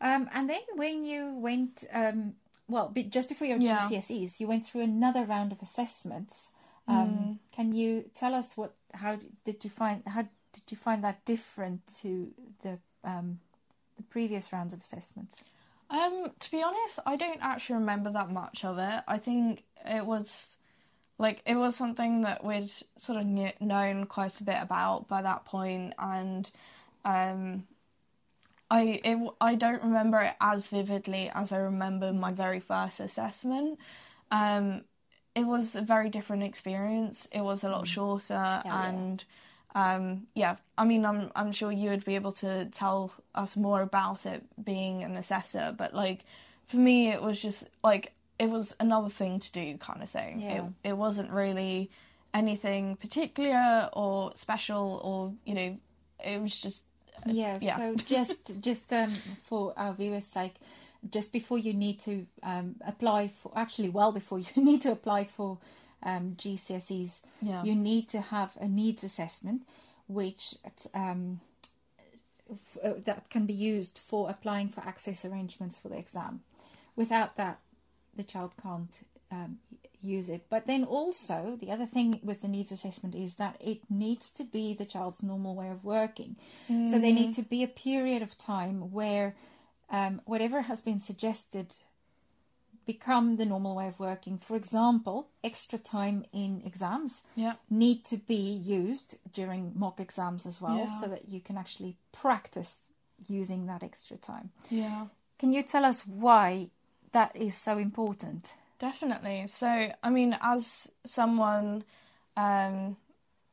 Um, 0.00 0.28
and 0.34 0.50
then 0.50 0.60
when 0.74 1.04
you 1.04 1.34
went, 1.38 1.84
um, 1.92 2.34
well, 2.68 2.88
be, 2.88 3.04
just 3.04 3.28
before 3.28 3.46
your 3.46 3.58
Yeah. 3.58 3.78
GCSEs, 3.78 4.38
you 4.40 4.46
went 4.48 4.66
through 4.66 4.82
another 4.82 5.24
round 5.24 5.52
of 5.52 5.62
assessments. 5.62 6.50
Um, 6.88 7.40
Can 7.52 7.72
you 7.72 8.10
tell 8.14 8.34
us 8.34 8.56
what? 8.56 8.74
How 8.92 9.18
did 9.44 9.64
you 9.64 9.70
find? 9.70 10.02
How 10.06 10.22
did 10.52 10.64
you 10.70 10.76
find 10.76 11.02
that 11.04 11.24
different 11.24 11.86
to 12.02 12.32
the 12.62 12.78
um, 13.02 13.40
the 13.44 13.45
previous 14.10 14.52
rounds 14.52 14.72
of 14.74 14.80
assessments? 14.80 15.42
Um, 15.88 16.32
to 16.40 16.50
be 16.50 16.62
honest, 16.62 16.98
I 17.06 17.16
don't 17.16 17.38
actually 17.40 17.76
remember 17.76 18.10
that 18.10 18.30
much 18.30 18.64
of 18.64 18.78
it. 18.78 19.02
I 19.06 19.18
think 19.18 19.62
it 19.84 20.04
was 20.04 20.56
like 21.18 21.42
it 21.46 21.54
was 21.54 21.76
something 21.76 22.22
that 22.22 22.44
we'd 22.44 22.72
sort 22.96 23.18
of 23.18 23.26
knew, 23.26 23.50
known 23.60 24.06
quite 24.06 24.40
a 24.40 24.44
bit 24.44 24.58
about 24.60 25.08
by 25.08 25.22
that 25.22 25.44
point, 25.44 25.94
and 25.98 26.50
um, 27.04 27.66
I 28.70 29.00
it, 29.04 29.18
I 29.40 29.54
don't 29.54 29.82
remember 29.82 30.20
it 30.20 30.34
as 30.40 30.68
vividly 30.68 31.30
as 31.34 31.52
I 31.52 31.58
remember 31.58 32.12
my 32.12 32.32
very 32.32 32.60
first 32.60 33.00
assessment. 33.00 33.78
Um, 34.30 34.84
it 35.34 35.46
was 35.46 35.76
a 35.76 35.82
very 35.82 36.08
different 36.08 36.42
experience. 36.42 37.28
It 37.30 37.42
was 37.42 37.62
a 37.62 37.68
lot 37.68 37.86
shorter, 37.86 38.62
yeah. 38.64 38.88
and 38.88 39.24
um, 39.76 40.26
yeah, 40.34 40.56
I 40.78 40.86
mean, 40.86 41.04
I'm 41.04 41.30
I'm 41.36 41.52
sure 41.52 41.70
you 41.70 41.90
would 41.90 42.04
be 42.06 42.14
able 42.14 42.32
to 42.32 42.64
tell 42.64 43.12
us 43.34 43.58
more 43.58 43.82
about 43.82 44.24
it 44.24 44.42
being 44.64 45.04
an 45.04 45.16
assessor, 45.16 45.74
but 45.76 45.94
like 45.94 46.24
for 46.64 46.78
me, 46.78 47.10
it 47.10 47.20
was 47.20 47.40
just 47.40 47.68
like 47.84 48.14
it 48.38 48.48
was 48.48 48.74
another 48.80 49.10
thing 49.10 49.38
to 49.38 49.52
do, 49.52 49.76
kind 49.76 50.02
of 50.02 50.08
thing. 50.08 50.40
Yeah. 50.40 50.64
It 50.82 50.90
it 50.90 50.92
wasn't 50.94 51.30
really 51.30 51.90
anything 52.32 52.96
particular 52.96 53.90
or 53.92 54.32
special, 54.34 54.98
or 55.04 55.34
you 55.44 55.54
know, 55.54 55.76
it 56.24 56.40
was 56.40 56.58
just 56.58 56.84
Yeah. 57.26 57.58
yeah. 57.60 57.76
So 57.76 57.94
just 58.06 58.62
just 58.62 58.90
um, 58.94 59.12
for 59.42 59.74
our 59.76 59.92
viewers' 59.92 60.24
sake, 60.24 60.54
just 61.10 61.32
before 61.32 61.58
you 61.58 61.74
need 61.74 62.00
to 62.00 62.26
um, 62.42 62.76
apply 62.86 63.28
for, 63.28 63.52
actually, 63.54 63.90
well 63.90 64.10
before 64.10 64.38
you 64.54 64.64
need 64.64 64.80
to 64.82 64.92
apply 64.92 65.24
for 65.24 65.58
um, 66.02 66.34
GCSEs, 66.36 67.20
Yeah. 67.42 67.64
you 67.64 67.74
need 67.74 68.08
to 68.10 68.20
have 68.20 68.56
a 68.60 68.68
needs 68.68 69.02
assessment, 69.04 69.62
which 70.06 70.54
um, 70.94 71.40
f- 72.50 72.78
uh, 72.82 72.92
that 73.04 73.28
can 73.30 73.46
be 73.46 73.52
used 73.54 73.98
for 73.98 74.30
applying 74.30 74.68
for 74.68 74.80
access 74.82 75.24
arrangements 75.24 75.78
for 75.78 75.88
the 75.88 75.98
exam. 75.98 76.42
Without 76.94 77.36
that, 77.36 77.58
the 78.16 78.22
child 78.22 78.52
can't 78.62 79.00
um, 79.30 79.58
use 80.02 80.28
it. 80.28 80.46
But 80.48 80.66
then 80.66 80.84
also, 80.84 81.58
the 81.60 81.70
other 81.70 81.86
thing 81.86 82.20
with 82.22 82.40
the 82.42 82.48
needs 82.48 82.70
assessment 82.72 83.14
is 83.14 83.34
that 83.36 83.56
it 83.60 83.80
needs 83.90 84.30
to 84.30 84.44
be 84.44 84.72
the 84.74 84.84
child's 84.86 85.22
normal 85.22 85.54
way 85.54 85.68
of 85.68 85.84
working. 85.84 86.36
So 86.68 86.98
there 86.98 87.12
need 87.12 87.34
to 87.34 87.42
be 87.42 87.62
a 87.62 87.68
period 87.68 88.22
of 88.22 88.38
time 88.38 88.92
where 88.92 89.34
um, 89.90 90.20
whatever 90.24 90.62
has 90.62 90.80
been 90.80 90.98
suggested 91.00 91.74
become 92.86 93.36
the 93.36 93.44
normal 93.44 93.74
way 93.74 93.88
of 93.88 93.98
working. 93.98 94.38
For 94.38 94.56
example, 94.56 95.28
extra 95.42 95.78
time 95.78 96.24
in 96.32 96.62
exams 96.64 97.22
yeah. 97.34 97.54
need 97.68 98.04
to 98.06 98.16
be 98.16 98.36
used 98.36 99.18
during 99.32 99.72
mock 99.74 100.00
exams 100.00 100.46
as 100.46 100.60
well, 100.60 100.76
Yeah. 100.76 100.86
so 100.86 101.08
that 101.08 101.28
you 101.28 101.40
can 101.40 101.58
actually 101.58 101.96
practice 102.12 102.80
using 103.28 103.66
that 103.66 103.82
extra 103.82 104.16
time. 104.16 104.50
Yeah. 104.70 105.06
Can 105.38 105.52
you 105.52 105.62
tell 105.62 105.84
us 105.84 106.06
why 106.06 106.70
that 107.12 107.34
is 107.34 107.56
so 107.56 107.76
important? 107.78 108.54
Definitely. 108.78 109.46
So, 109.46 109.90
I 110.02 110.10
mean, 110.10 110.36
as 110.40 110.90
someone, 111.04 111.84
um, 112.36 112.96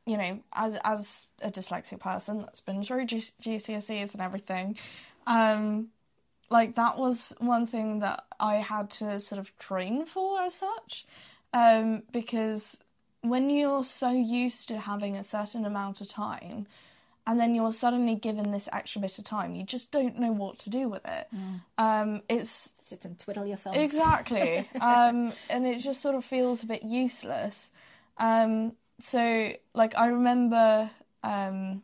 you 0.06 0.16
know, 0.18 0.38
as 0.52 0.76
as 0.84 1.26
a 1.40 1.50
dyslexic 1.50 1.98
person 1.98 2.40
that's 2.42 2.60
been 2.60 2.84
through 2.84 3.06
G- 3.06 3.32
GCSEs 3.42 4.12
and 4.12 4.20
everything, 4.22 4.76
um, 5.26 5.88
like 6.50 6.74
that 6.74 6.98
was 6.98 7.34
one 7.38 7.66
thing 7.66 8.00
that 8.00 8.24
I 8.38 8.56
had 8.56 8.90
to 8.90 9.20
sort 9.20 9.38
of 9.38 9.56
train 9.58 10.06
for 10.06 10.40
as 10.40 10.54
such, 10.54 11.06
um, 11.52 12.02
because 12.12 12.78
when 13.22 13.50
you're 13.50 13.84
so 13.84 14.10
used 14.10 14.68
to 14.68 14.78
having 14.78 15.16
a 15.16 15.24
certain 15.24 15.64
amount 15.64 16.00
of 16.00 16.08
time, 16.08 16.66
and 17.26 17.40
then 17.40 17.54
you're 17.54 17.72
suddenly 17.72 18.14
given 18.14 18.52
this 18.52 18.68
extra 18.72 19.00
bit 19.00 19.18
of 19.18 19.24
time, 19.24 19.54
you 19.54 19.64
just 19.64 19.90
don't 19.90 20.18
know 20.18 20.32
what 20.32 20.58
to 20.58 20.70
do 20.70 20.88
with 20.88 21.04
it. 21.06 21.28
Um, 21.78 22.20
it's 22.28 22.74
Sit 22.84 23.06
and 23.06 23.18
twiddle 23.18 23.46
yourself. 23.46 23.76
Exactly. 23.76 24.68
um, 24.80 25.32
and 25.48 25.66
it 25.66 25.78
just 25.78 26.02
sort 26.02 26.14
of 26.14 26.22
feels 26.22 26.62
a 26.62 26.66
bit 26.66 26.82
useless. 26.82 27.70
Um, 28.18 28.72
so, 29.00 29.52
like, 29.72 29.96
I 29.96 30.08
remember 30.08 30.90
um, 31.22 31.82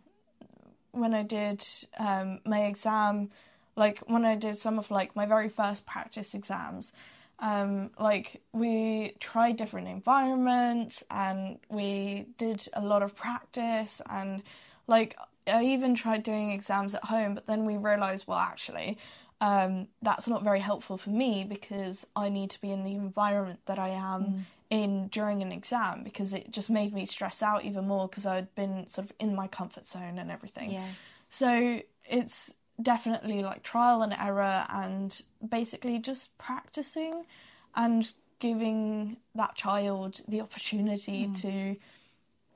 when 0.90 1.14
I 1.14 1.22
did 1.22 1.66
um, 1.98 2.40
my 2.44 2.64
exam, 2.64 3.30
like, 3.80 3.98
when 4.06 4.24
I 4.24 4.36
did 4.36 4.58
some 4.58 4.78
of, 4.78 4.90
like, 4.90 5.16
my 5.16 5.26
very 5.26 5.48
first 5.48 5.86
practice 5.86 6.34
exams, 6.34 6.92
um, 7.38 7.90
like, 7.98 8.42
we 8.52 9.14
tried 9.18 9.56
different 9.56 9.88
environments 9.88 11.02
and 11.10 11.58
we 11.70 12.26
did 12.36 12.68
a 12.74 12.82
lot 12.82 13.02
of 13.02 13.16
practice 13.16 14.02
and, 14.10 14.42
like, 14.86 15.16
I 15.46 15.64
even 15.64 15.94
tried 15.94 16.22
doing 16.22 16.52
exams 16.52 16.94
at 16.94 17.04
home, 17.04 17.34
but 17.34 17.46
then 17.46 17.64
we 17.64 17.76
realised, 17.78 18.26
well, 18.26 18.38
actually, 18.38 18.98
um, 19.40 19.88
that's 20.02 20.28
not 20.28 20.44
very 20.44 20.60
helpful 20.60 20.98
for 20.98 21.10
me 21.10 21.44
because 21.48 22.06
I 22.14 22.28
need 22.28 22.50
to 22.50 22.60
be 22.60 22.70
in 22.70 22.82
the 22.82 22.94
environment 22.94 23.60
that 23.64 23.78
I 23.78 23.88
am 23.88 24.44
in 24.68 25.08
during 25.08 25.40
an 25.40 25.52
exam 25.52 26.04
because 26.04 26.34
it 26.34 26.52
just 26.52 26.68
made 26.68 26.92
me 26.92 27.06
stress 27.06 27.42
out 27.42 27.64
even 27.64 27.88
more 27.88 28.06
because 28.08 28.26
I'd 28.26 28.54
been 28.54 28.86
sort 28.86 29.06
of 29.06 29.12
in 29.18 29.34
my 29.34 29.48
comfort 29.48 29.86
zone 29.86 30.18
and 30.18 30.30
everything. 30.30 30.72
Yeah. 30.72 30.88
So 31.30 31.80
it's 32.04 32.54
definitely 32.82 33.42
like 33.42 33.62
trial 33.62 34.02
and 34.02 34.12
error 34.12 34.66
and 34.68 35.22
basically 35.46 35.98
just 35.98 36.36
practicing 36.38 37.24
and 37.74 38.12
giving 38.38 39.16
that 39.34 39.54
child 39.54 40.20
the 40.28 40.40
opportunity 40.40 41.28
to 41.34 41.76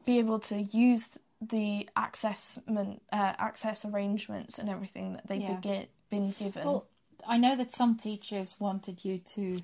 be 0.04 0.18
able 0.18 0.38
to 0.38 0.62
use 0.62 1.10
the 1.40 1.88
accessment 1.96 3.00
uh, 3.12 3.34
access 3.38 3.84
arrangements 3.84 4.58
and 4.58 4.68
everything 4.68 5.12
that 5.12 5.26
they've 5.26 5.42
Yeah. 5.42 5.60
been, 5.60 5.86
been 6.10 6.30
given. 6.32 6.64
Well, 6.64 6.86
I 7.26 7.36
know 7.38 7.56
that 7.56 7.72
some 7.72 7.96
teachers 7.96 8.56
wanted 8.58 9.04
you 9.04 9.18
to 9.18 9.60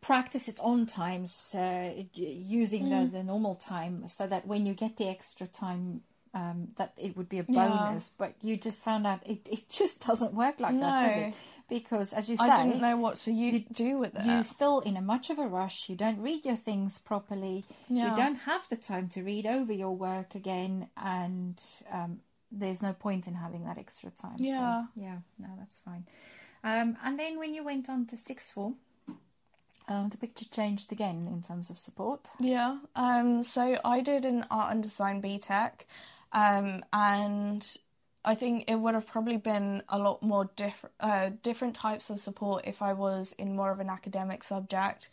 practice 0.00 0.48
it 0.48 0.58
on 0.60 0.86
times 0.86 1.54
uh, 1.54 1.92
using 2.14 2.88
the, 2.88 3.08
the 3.10 3.22
normal 3.22 3.54
time 3.54 4.08
so 4.08 4.26
that 4.26 4.46
when 4.46 4.66
you 4.66 4.74
get 4.74 4.96
the 4.96 5.08
extra 5.08 5.46
time 5.46 6.02
um, 6.34 6.68
that 6.76 6.92
it 6.96 7.16
would 7.16 7.28
be 7.28 7.38
a 7.40 7.44
Yeah. 7.48 7.66
bonus 7.68 8.10
but 8.16 8.34
you 8.42 8.56
just 8.56 8.80
found 8.82 9.06
out 9.06 9.26
it, 9.26 9.48
it 9.50 9.68
just 9.68 10.00
doesn't 10.06 10.32
work 10.34 10.60
like 10.60 10.78
that 10.80 11.08
does 11.08 11.16
it 11.16 11.34
because 11.68 12.12
as 12.12 12.28
you 12.30 12.36
say 12.36 12.48
I 12.50 12.64
didn't 12.64 12.80
know 12.80 12.96
what 12.96 13.16
to 13.18 13.32
u- 13.32 13.52
you- 13.52 13.64
do 13.72 13.98
with 13.98 14.14
it. 14.16 14.24
you're 14.24 14.44
still 14.44 14.80
in 14.80 14.96
a 14.96 15.00
much 15.00 15.30
of 15.30 15.38
a 15.38 15.46
rush 15.46 15.88
you 15.88 15.96
don't 15.96 16.20
read 16.20 16.44
your 16.44 16.56
things 16.56 16.98
properly 16.98 17.64
Yeah. 17.88 18.10
you 18.10 18.16
don't 18.16 18.36
have 18.50 18.68
the 18.68 18.76
time 18.76 19.08
to 19.10 19.22
read 19.22 19.44
over 19.46 19.72
your 19.72 19.94
work 19.96 20.34
again 20.34 20.88
and 20.96 21.60
um, 21.90 22.20
there's 22.52 22.82
no 22.82 22.92
point 22.92 23.26
in 23.28 23.34
having 23.34 23.64
that 23.64 23.78
extra 23.78 24.10
time 24.10 24.36
Yeah. 24.38 24.82
so 24.84 24.88
yeah 25.00 25.18
no 25.38 25.48
that's 25.58 25.78
fine 25.78 26.04
um, 26.62 26.96
and 27.04 27.18
then 27.18 27.38
when 27.38 27.54
you 27.54 27.64
went 27.64 27.88
on 27.88 28.06
to 28.06 28.16
sixth 28.16 28.52
form 28.52 28.76
um, 29.88 30.08
the 30.10 30.16
picture 30.16 30.44
changed 30.44 30.92
again 30.92 31.26
in 31.32 31.42
terms 31.42 31.68
of 31.70 31.76
support 31.78 32.28
Yeah. 32.38 32.78
Um, 32.94 33.42
so 33.42 33.78
I 33.84 34.00
did 34.00 34.24
an 34.24 34.46
art 34.50 34.72
and 34.72 34.82
design 34.82 35.20
BTEC, 35.20 35.72
um, 36.32 36.84
and 36.92 37.76
I 38.24 38.34
think 38.34 38.64
it 38.68 38.76
would 38.76 38.94
have 38.94 39.06
probably 39.06 39.38
been 39.38 39.82
a 39.88 39.98
lot 39.98 40.22
more 40.22 40.50
different, 40.56 40.94
uh, 41.00 41.30
different 41.42 41.74
types 41.74 42.10
of 42.10 42.18
support 42.20 42.64
if 42.66 42.82
I 42.82 42.92
was 42.92 43.32
in 43.38 43.56
more 43.56 43.70
of 43.70 43.80
an 43.80 43.88
academic 43.88 44.42
subject. 44.42 45.08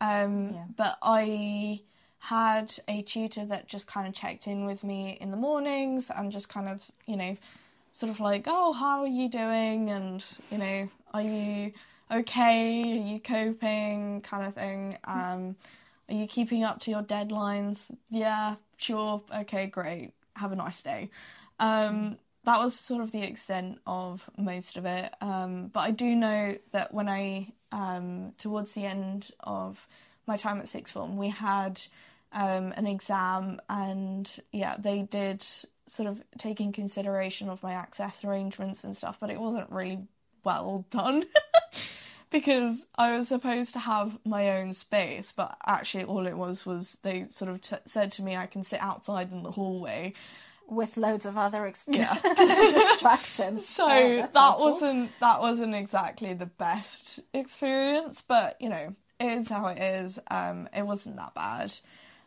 Um, 0.00 0.54
Yeah. 0.54 0.64
But 0.76 0.98
I 1.02 1.82
had 2.18 2.74
a 2.88 3.02
tutor 3.02 3.44
that 3.46 3.66
just 3.68 3.86
kind 3.86 4.06
of 4.06 4.14
checked 4.14 4.46
in 4.46 4.66
with 4.66 4.84
me 4.84 5.16
in 5.20 5.30
the 5.30 5.36
mornings 5.36 6.10
and 6.10 6.30
just 6.30 6.48
kind 6.48 6.68
of, 6.68 6.90
you 7.06 7.16
know, 7.16 7.36
sort 7.92 8.10
of 8.10 8.20
like, 8.20 8.44
oh, 8.46 8.72
how 8.72 9.00
are 9.00 9.06
you 9.06 9.28
doing? 9.28 9.90
And, 9.90 10.24
you 10.50 10.58
know, 10.58 10.88
are 11.14 11.22
you 11.22 11.72
okay? 12.10 12.82
Are 12.82 13.06
you 13.06 13.20
coping? 13.20 14.20
Kind 14.20 14.46
of 14.46 14.54
thing. 14.54 14.98
Um, 15.04 15.56
are 16.08 16.14
you 16.14 16.26
keeping 16.26 16.64
up 16.64 16.80
to 16.80 16.90
your 16.90 17.02
deadlines? 17.02 17.90
Yeah, 18.10 18.56
sure. 18.76 19.22
Okay, 19.34 19.66
great. 19.66 20.12
Have 20.36 20.52
a 20.52 20.56
nice 20.56 20.82
day. 20.82 21.10
Um, 21.58 22.18
that 22.44 22.58
was 22.58 22.74
sort 22.74 23.02
of 23.02 23.12
the 23.12 23.22
extent 23.22 23.78
of 23.86 24.28
most 24.38 24.76
of 24.76 24.86
it. 24.86 25.14
Um, 25.20 25.68
but 25.68 25.80
I 25.80 25.90
do 25.90 26.16
know 26.16 26.56
that 26.72 26.92
when 26.94 27.08
I, 27.08 27.48
um, 27.70 28.32
towards 28.38 28.72
the 28.72 28.84
end 28.86 29.30
of 29.40 29.86
my 30.26 30.36
time 30.36 30.58
at 30.58 30.68
sixth 30.68 30.94
form, 30.94 31.16
we 31.16 31.28
had 31.28 31.80
um, 32.32 32.72
an 32.76 32.86
exam, 32.86 33.60
and 33.68 34.30
yeah, 34.52 34.76
they 34.78 35.02
did 35.02 35.44
sort 35.86 36.08
of 36.08 36.22
take 36.38 36.60
in 36.60 36.72
consideration 36.72 37.48
of 37.48 37.62
my 37.62 37.72
access 37.72 38.24
arrangements 38.24 38.84
and 38.84 38.96
stuff, 38.96 39.18
but 39.20 39.30
it 39.30 39.40
wasn't 39.40 39.70
really 39.70 39.98
well 40.44 40.84
done. 40.90 41.24
because 42.30 42.86
I 42.96 43.16
was 43.18 43.28
supposed 43.28 43.72
to 43.74 43.78
have 43.80 44.18
my 44.24 44.58
own 44.58 44.72
space, 44.72 45.32
but 45.32 45.56
actually 45.66 46.04
all 46.04 46.26
it 46.26 46.36
was 46.36 46.64
was 46.64 46.98
they 47.02 47.24
sort 47.24 47.50
of 47.50 47.60
t- 47.60 47.76
said 47.84 48.12
to 48.12 48.22
me 48.22 48.36
I 48.36 48.46
can 48.46 48.62
sit 48.62 48.80
outside 48.80 49.32
in 49.32 49.42
the 49.42 49.50
hallway. 49.50 50.12
With 50.68 50.96
loads 50.96 51.26
of 51.26 51.36
other 51.36 51.66
ex- 51.66 51.88
Yeah. 51.90 52.14
distractions. 52.74 53.66
So 53.80 53.86
Oh, 53.88 54.16
that 54.16 54.34
helpful. 54.34 54.66
wasn't 54.66 55.10
that 55.20 55.40
wasn't 55.40 55.74
exactly 55.74 56.32
the 56.34 56.46
best 56.46 57.20
experience, 57.34 58.22
but 58.22 58.56
you 58.60 58.68
know 58.68 58.94
it 59.18 59.38
is 59.38 59.48
how 59.48 59.66
it 59.66 59.78
is. 59.78 60.18
Um, 60.30 60.68
it 60.74 60.86
wasn't 60.86 61.16
that 61.16 61.34
bad. 61.34 61.76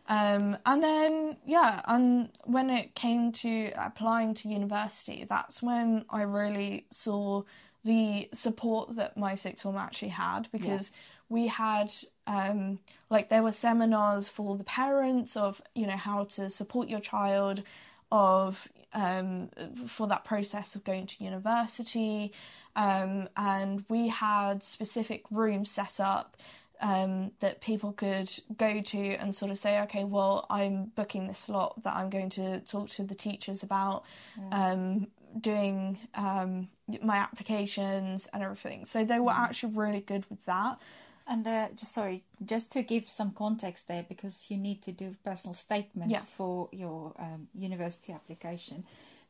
Um, 0.10 0.58
and 0.66 0.84
then 0.84 1.38
yeah, 1.46 1.82
and 1.86 2.30
when 2.44 2.70
it 2.70 2.94
came 2.96 3.32
to 3.32 3.72
applying 3.78 4.34
to 4.36 4.50
university, 4.50 5.26
that's 5.28 5.64
when 5.64 6.04
I 6.10 6.24
really 6.24 6.86
saw 6.92 7.44
the 7.84 8.30
support 8.34 8.96
that 8.96 9.18
my 9.18 9.36
sixth 9.36 9.64
form 9.64 9.78
actually 9.78 10.10
had 10.10 10.48
because 10.52 10.92
we 11.30 11.48
had 11.48 11.94
um, 12.28 12.80
like 13.10 13.30
there 13.30 13.44
were 13.44 13.52
seminars 13.52 14.30
for 14.30 14.56
the 14.58 14.64
parents 14.64 15.36
of 15.36 15.62
you 15.76 15.86
know 15.86 15.98
how 15.98 16.24
to 16.26 16.50
support 16.50 16.88
your 16.88 17.00
child 17.00 17.64
of 18.12 18.68
um, 18.94 19.50
for 19.88 20.08
that 20.08 20.24
process 20.24 20.76
of 20.76 20.84
going 20.84 21.08
to 21.08 21.24
university. 21.24 22.32
Um, 22.76 23.28
and 23.38 23.84
we 23.90 24.08
had 24.08 24.64
specific 24.64 25.24
rooms 25.30 25.72
set 25.72 26.00
up 26.00 26.38
um, 26.82 27.32
that 27.40 27.62
people 27.62 27.94
could 27.94 28.32
go 28.58 28.82
to 28.82 29.16
and 29.16 29.36
sort 29.36 29.52
of 29.52 29.58
say, 29.58 29.82
okay, 29.82 30.04
well, 30.04 30.46
I'm 30.50 30.86
booking 30.96 31.28
this 31.28 31.40
slot 31.40 31.82
that 31.84 31.96
I'm 31.96 32.10
going 32.10 32.30
to 32.32 32.60
talk 32.62 32.90
to 32.90 33.04
the 33.04 33.16
teachers 33.16 33.64
about, 33.64 34.04
um, 34.52 35.08
doing 35.40 36.00
um, 36.16 36.70
my 37.02 37.18
applications 37.18 38.28
and 38.34 38.44
everything. 38.44 38.86
So 38.86 39.04
they 39.04 39.20
were 39.20 39.32
actually 39.32 39.74
really 39.76 40.02
good 40.02 40.26
with 40.30 40.46
that. 40.46 40.80
And 41.26 41.48
uh, 41.48 41.70
just 41.76 41.94
sorry, 41.94 42.24
just 42.46 42.72
to 42.74 42.84
give 42.84 43.10
some 43.10 43.32
context 43.32 43.88
there, 43.88 44.06
because 44.08 44.48
you 44.50 44.58
need 44.58 44.82
to 44.84 44.92
do 44.92 45.16
a 45.16 45.30
personal 45.30 45.56
statement 45.56 46.12
Yeah. 46.12 46.22
for 46.22 46.68
your 46.72 47.14
um, 47.18 47.48
university 47.56 48.12
application. 48.12 48.84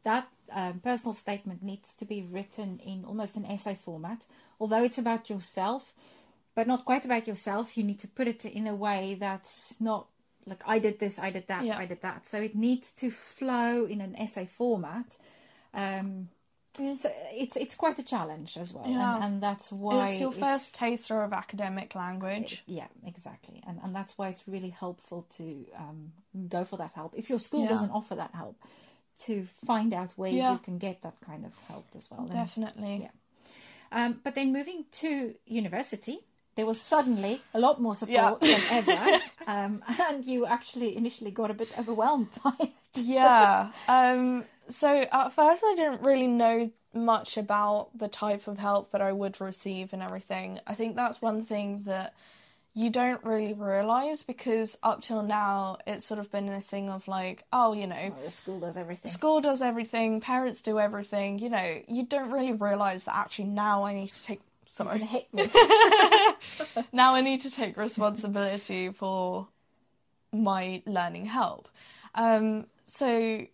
That 0.04 0.28
um, 0.52 0.80
personal 0.80 1.14
statement 1.14 1.64
needs 1.64 1.96
to 1.96 2.06
be 2.06 2.22
written 2.24 2.80
in 2.84 3.06
almost 3.06 3.38
an 3.38 3.46
essay 3.46 3.76
format. 3.76 4.26
Although 4.60 4.84
it's 4.84 4.98
about 4.98 5.30
yourself, 5.30 5.94
but 6.56 6.68
not 6.68 6.84
quite 6.84 7.06
about 7.06 7.28
yourself, 7.28 7.78
you 7.78 7.84
need 7.84 8.00
to 8.00 8.08
put 8.08 8.28
it 8.28 8.44
in 8.44 8.68
a 8.68 8.76
way 8.76 9.16
that's 9.18 9.76
not 9.80 10.08
like 10.46 10.64
I 10.66 10.80
did 10.80 11.00
this, 11.00 11.20
I 11.20 11.30
did 11.32 11.48
that, 11.48 11.64
Yeah. 11.64 11.78
I 11.78 11.86
did 11.86 12.02
that. 12.02 12.28
So 12.28 12.42
it 12.42 12.56
needs 12.56 12.92
to 12.94 13.10
flow 13.12 13.86
in 13.86 14.02
an 14.02 14.16
essay 14.18 14.46
format. 14.46 15.18
Um, 15.74 16.30
so 16.76 17.12
it's 17.32 17.56
it's 17.56 17.76
quite 17.76 18.00
a 18.00 18.04
challenge 18.04 18.58
as 18.58 18.74
well, 18.74 18.86
Yeah. 18.88 19.16
and, 19.16 19.24
and 19.26 19.44
that's 19.44 19.72
why 19.72 20.10
it's 20.10 20.20
your 20.20 20.32
it's- 20.32 20.40
first 20.40 20.74
taster 20.74 21.22
of 21.22 21.32
academic 21.32 21.94
language. 21.94 22.64
yeah, 22.66 22.88
exactly, 23.06 23.62
and 23.68 23.80
and 23.84 23.94
that's 23.96 24.18
why 24.18 24.30
it's 24.30 24.48
really 24.48 24.70
helpful 24.72 25.26
to 25.38 25.66
um, 25.78 26.14
go 26.50 26.66
for 26.66 26.78
that 26.78 26.94
help. 26.94 27.14
If 27.16 27.30
your 27.30 27.38
school 27.40 27.64
Yeah. 27.64 27.70
doesn't 27.70 27.92
offer 27.92 28.16
that 28.16 28.32
help, 28.34 28.58
to 29.26 29.46
find 29.66 29.94
out 29.94 30.14
where 30.16 30.32
Yeah. 30.32 30.54
you 30.54 30.58
can 30.58 30.80
get 30.80 31.04
that 31.04 31.14
kind 31.22 31.46
of 31.46 31.54
help 31.68 31.86
as 31.96 32.10
well. 32.10 32.22
And, 32.22 32.32
Definitely. 32.32 33.02
yeah. 33.04 33.12
um, 33.92 34.20
but 34.24 34.34
then 34.34 34.52
moving 34.52 34.86
to 34.94 35.36
university, 35.46 36.22
there 36.56 36.66
was 36.66 36.82
suddenly 36.82 37.42
a 37.54 37.60
lot 37.60 37.80
more 37.80 37.94
support 37.94 38.42
than 38.42 38.62
ever, 38.72 39.20
um, 39.48 39.84
and 40.10 40.26
you 40.26 40.48
actually 40.48 40.96
initially 40.98 41.30
got 41.32 41.52
a 41.52 41.54
bit 41.54 41.70
overwhelmed 41.78 42.30
by 42.44 42.54
it. 42.60 42.72
yeah. 42.96 43.72
Um, 43.88 44.46
so 44.70 45.06
at 45.12 45.34
first, 45.34 45.64
I 45.66 45.76
didn't 45.76 46.02
really 46.02 46.28
know 46.28 46.72
much 46.94 47.38
about 47.38 47.90
the 47.98 48.08
type 48.08 48.48
of 48.48 48.60
help 48.60 48.92
that 48.92 49.02
I 49.02 49.12
would 49.12 49.42
receive 49.42 49.94
and 49.94 50.02
everything. 50.02 50.60
I 50.68 50.76
think 50.76 50.96
that's 50.96 51.22
one 51.22 51.42
thing 51.44 51.82
that 51.86 52.14
you 52.76 52.90
don't 52.90 53.24
really 53.24 53.54
realize 53.54 54.24
because 54.24 54.78
up 54.82 55.02
till 55.02 55.22
now, 55.24 55.78
it's 55.86 56.06
sort 56.06 56.20
of 56.20 56.32
been 56.32 56.48
this 56.48 56.70
thing 56.70 56.90
of 56.90 57.08
like, 57.08 57.44
oh, 57.54 57.74
you 57.74 57.86
know, 57.88 58.16
Oh, 58.20 58.24
the 58.24 58.32
school 58.32 58.60
does 58.60 58.78
everything. 58.78 59.12
school 59.12 59.42
does 59.42 59.62
everything, 59.62 60.22
parents 60.22 60.62
do 60.62 60.80
everything. 60.80 61.40
You 61.40 61.50
know, 61.50 61.82
you 61.88 62.04
don't 62.06 62.32
really 62.32 62.54
realize 62.54 63.04
that 63.06 63.16
actually 63.16 63.46
now 63.46 63.84
I 63.86 63.94
need 63.94 64.10
to 64.14 64.24
take. 64.24 64.42
Sorry. 64.68 65.00
hit 65.00 65.32
me. 65.34 65.44
now 66.92 67.14
I 67.14 67.22
need 67.22 67.42
to 67.42 67.52
take 67.52 67.78
responsibility 67.78 68.90
for 68.90 69.48
my 70.32 70.82
learning 70.88 71.26
help. 71.26 71.68
Um, 72.16 72.66
so 72.86 73.46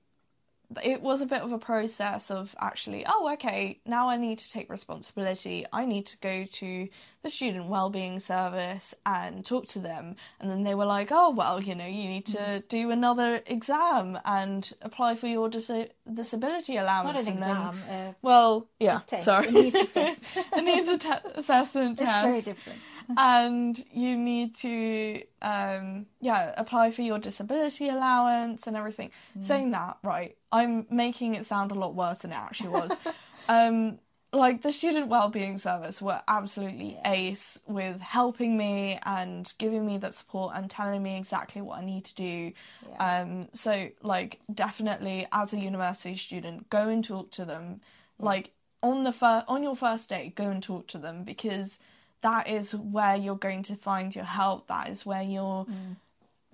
it 0.83 1.01
was 1.01 1.21
a 1.21 1.25
bit 1.25 1.41
of 1.41 1.51
a 1.51 1.57
process 1.57 2.29
of 2.29 2.55
actually, 2.59 3.03
oh, 3.07 3.31
okay, 3.33 3.79
now 3.85 4.09
I 4.09 4.17
need 4.17 4.37
to 4.39 4.51
take 4.51 4.69
responsibility. 4.69 5.65
I 5.73 5.85
need 5.85 6.05
to 6.07 6.17
go 6.17 6.45
to 6.45 6.87
the 7.23 7.29
student 7.29 7.65
wellbeing 7.65 8.19
service 8.19 8.93
and 9.05 9.43
talk 9.43 9.67
to 9.69 9.79
them. 9.79 10.15
And 10.39 10.49
then 10.49 10.63
they 10.63 10.75
were 10.75 10.85
like, 10.85 11.09
oh, 11.11 11.31
well, 11.31 11.61
you 11.61 11.75
know, 11.75 11.85
you 11.87 12.07
need 12.07 12.27
to 12.27 12.63
do 12.69 12.91
another 12.91 13.41
exam 13.47 14.19
and 14.23 14.71
apply 14.81 15.15
for 15.15 15.27
your 15.27 15.49
dis- 15.49 15.71
disability 16.11 16.77
allowance. 16.77 17.25
Not 17.25 17.27
an 17.27 17.33
and 17.33 17.41
then- 17.41 17.49
exam. 17.49 17.83
Uh, 17.89 18.13
well, 18.21 18.67
yeah, 18.79 19.01
test. 19.07 19.25
sorry. 19.25 19.47
A 19.47 19.51
needs 19.51 19.75
assessment. 19.79 20.47
a 20.53 20.61
needs 20.61 20.97
te- 20.97 21.29
assessment 21.35 21.91
it's 21.99 22.01
test 22.01 22.27
very 22.27 22.41
different. 22.41 22.79
And 23.17 23.83
you 23.91 24.15
need 24.15 24.55
to 24.55 25.21
um 25.41 26.05
yeah 26.21 26.53
apply 26.57 26.91
for 26.91 27.01
your 27.01 27.19
disability 27.19 27.89
allowance 27.89 28.67
and 28.67 28.75
everything. 28.77 29.11
Saying 29.41 29.71
that 29.71 29.97
right 30.03 30.35
i'm 30.51 30.85
making 30.89 31.35
it 31.35 31.45
sound 31.45 31.71
a 31.71 31.75
lot 31.75 31.95
worse 31.95 32.19
than 32.19 32.31
it 32.31 32.35
actually 32.35 32.69
was. 32.69 32.97
Um 33.47 33.97
like 34.31 34.61
the 34.61 34.71
student 34.71 35.07
wellbeing 35.07 35.57
service 35.57 36.03
were 36.03 36.21
absolutely 36.27 36.99
ace 37.03 37.59
with 37.65 37.99
helping 37.99 38.55
me 38.55 38.99
and 39.03 39.51
giving 39.57 39.87
me 39.87 39.97
that 39.97 40.13
support 40.13 40.55
and 40.55 40.69
telling 40.69 41.01
me 41.01 41.17
exactly 41.17 41.63
what 41.63 41.79
i 41.79 41.83
need 41.83 42.05
to 42.05 42.13
do. 42.13 42.51
Um 42.99 43.47
so 43.53 43.89
like 44.03 44.39
definitely 44.53 45.25
as 45.31 45.53
a 45.53 45.59
university 45.59 46.15
student 46.15 46.69
go 46.69 46.89
and 46.89 47.03
talk 47.03 47.31
to 47.31 47.45
them. 47.45 47.81
Like 48.19 48.51
on 48.83 49.03
the 49.03 49.11
fir- 49.13 49.45
on 49.47 49.63
your 49.63 49.75
first 49.75 50.09
day 50.09 50.31
go 50.35 50.49
and 50.49 50.61
talk 50.61 50.85
to 50.87 50.99
them 50.99 51.23
because 51.23 51.79
that 52.21 52.47
is 52.47 52.75
where 52.75 53.15
you're 53.15 53.35
going 53.35 53.63
to 53.63 53.75
find 53.75 54.15
your 54.15 54.25
help. 54.25 54.67
That 54.67 54.89
is 54.89 55.05
where 55.05 55.21
you're 55.21 55.65
mm. 55.65 55.95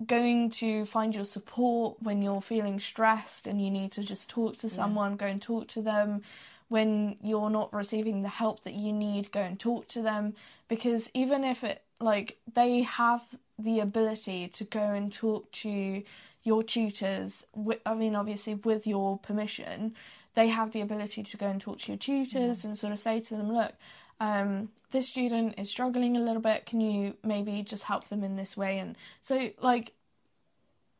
going 0.06 0.50
to 0.50 0.86
find 0.86 1.14
your 1.14 1.24
support 1.24 1.96
when 2.00 2.22
you're 2.22 2.40
feeling 2.40 2.78
stressed 2.80 3.46
and 3.46 3.60
you 3.60 3.70
need 3.70 3.92
to 3.92 4.02
just 4.02 4.30
talk 4.30 4.56
to 4.58 4.68
someone 4.68 5.16
go 5.16 5.26
and 5.26 5.42
talk 5.42 5.66
to 5.68 5.82
them. 5.82 6.22
When 6.68 7.16
you're 7.22 7.50
not 7.50 7.72
receiving 7.72 8.22
the 8.22 8.28
help 8.28 8.64
that 8.64 8.74
you 8.74 8.92
need 8.92 9.30
go 9.30 9.40
and 9.40 9.58
talk 9.58 9.86
to 9.88 10.02
them. 10.02 10.34
Because 10.68 11.10
even 11.14 11.44
if 11.44 11.62
it 11.62 11.82
like 12.00 12.38
they 12.52 12.82
have 12.82 13.22
the 13.58 13.80
ability 13.80 14.48
to 14.48 14.64
go 14.64 14.80
and 14.80 15.12
talk 15.12 15.50
to 15.50 16.02
your 16.42 16.62
tutors 16.62 17.44
i 17.84 17.94
mean 17.94 18.14
obviously 18.14 18.54
with 18.54 18.86
your 18.86 19.18
permission 19.18 19.94
they 20.34 20.48
have 20.48 20.72
the 20.72 20.80
ability 20.80 21.22
to 21.22 21.36
go 21.36 21.46
and 21.46 21.60
talk 21.60 21.78
to 21.78 21.92
your 21.92 21.98
tutors 21.98 22.64
and 22.64 22.76
sort 22.76 22.92
of 22.92 22.98
say 22.98 23.18
to 23.18 23.34
them 23.34 23.52
look 23.52 23.72
um, 24.20 24.70
this 24.92 25.08
student 25.08 25.58
is 25.58 25.70
struggling 25.70 26.16
a 26.16 26.20
little 26.20 26.40
bit. 26.40 26.66
Can 26.66 26.80
you 26.80 27.16
maybe 27.22 27.62
just 27.62 27.84
help 27.84 28.08
them 28.08 28.24
in 28.24 28.36
this 28.36 28.56
way? 28.56 28.78
And 28.78 28.96
so 29.20 29.50
like 29.60 29.92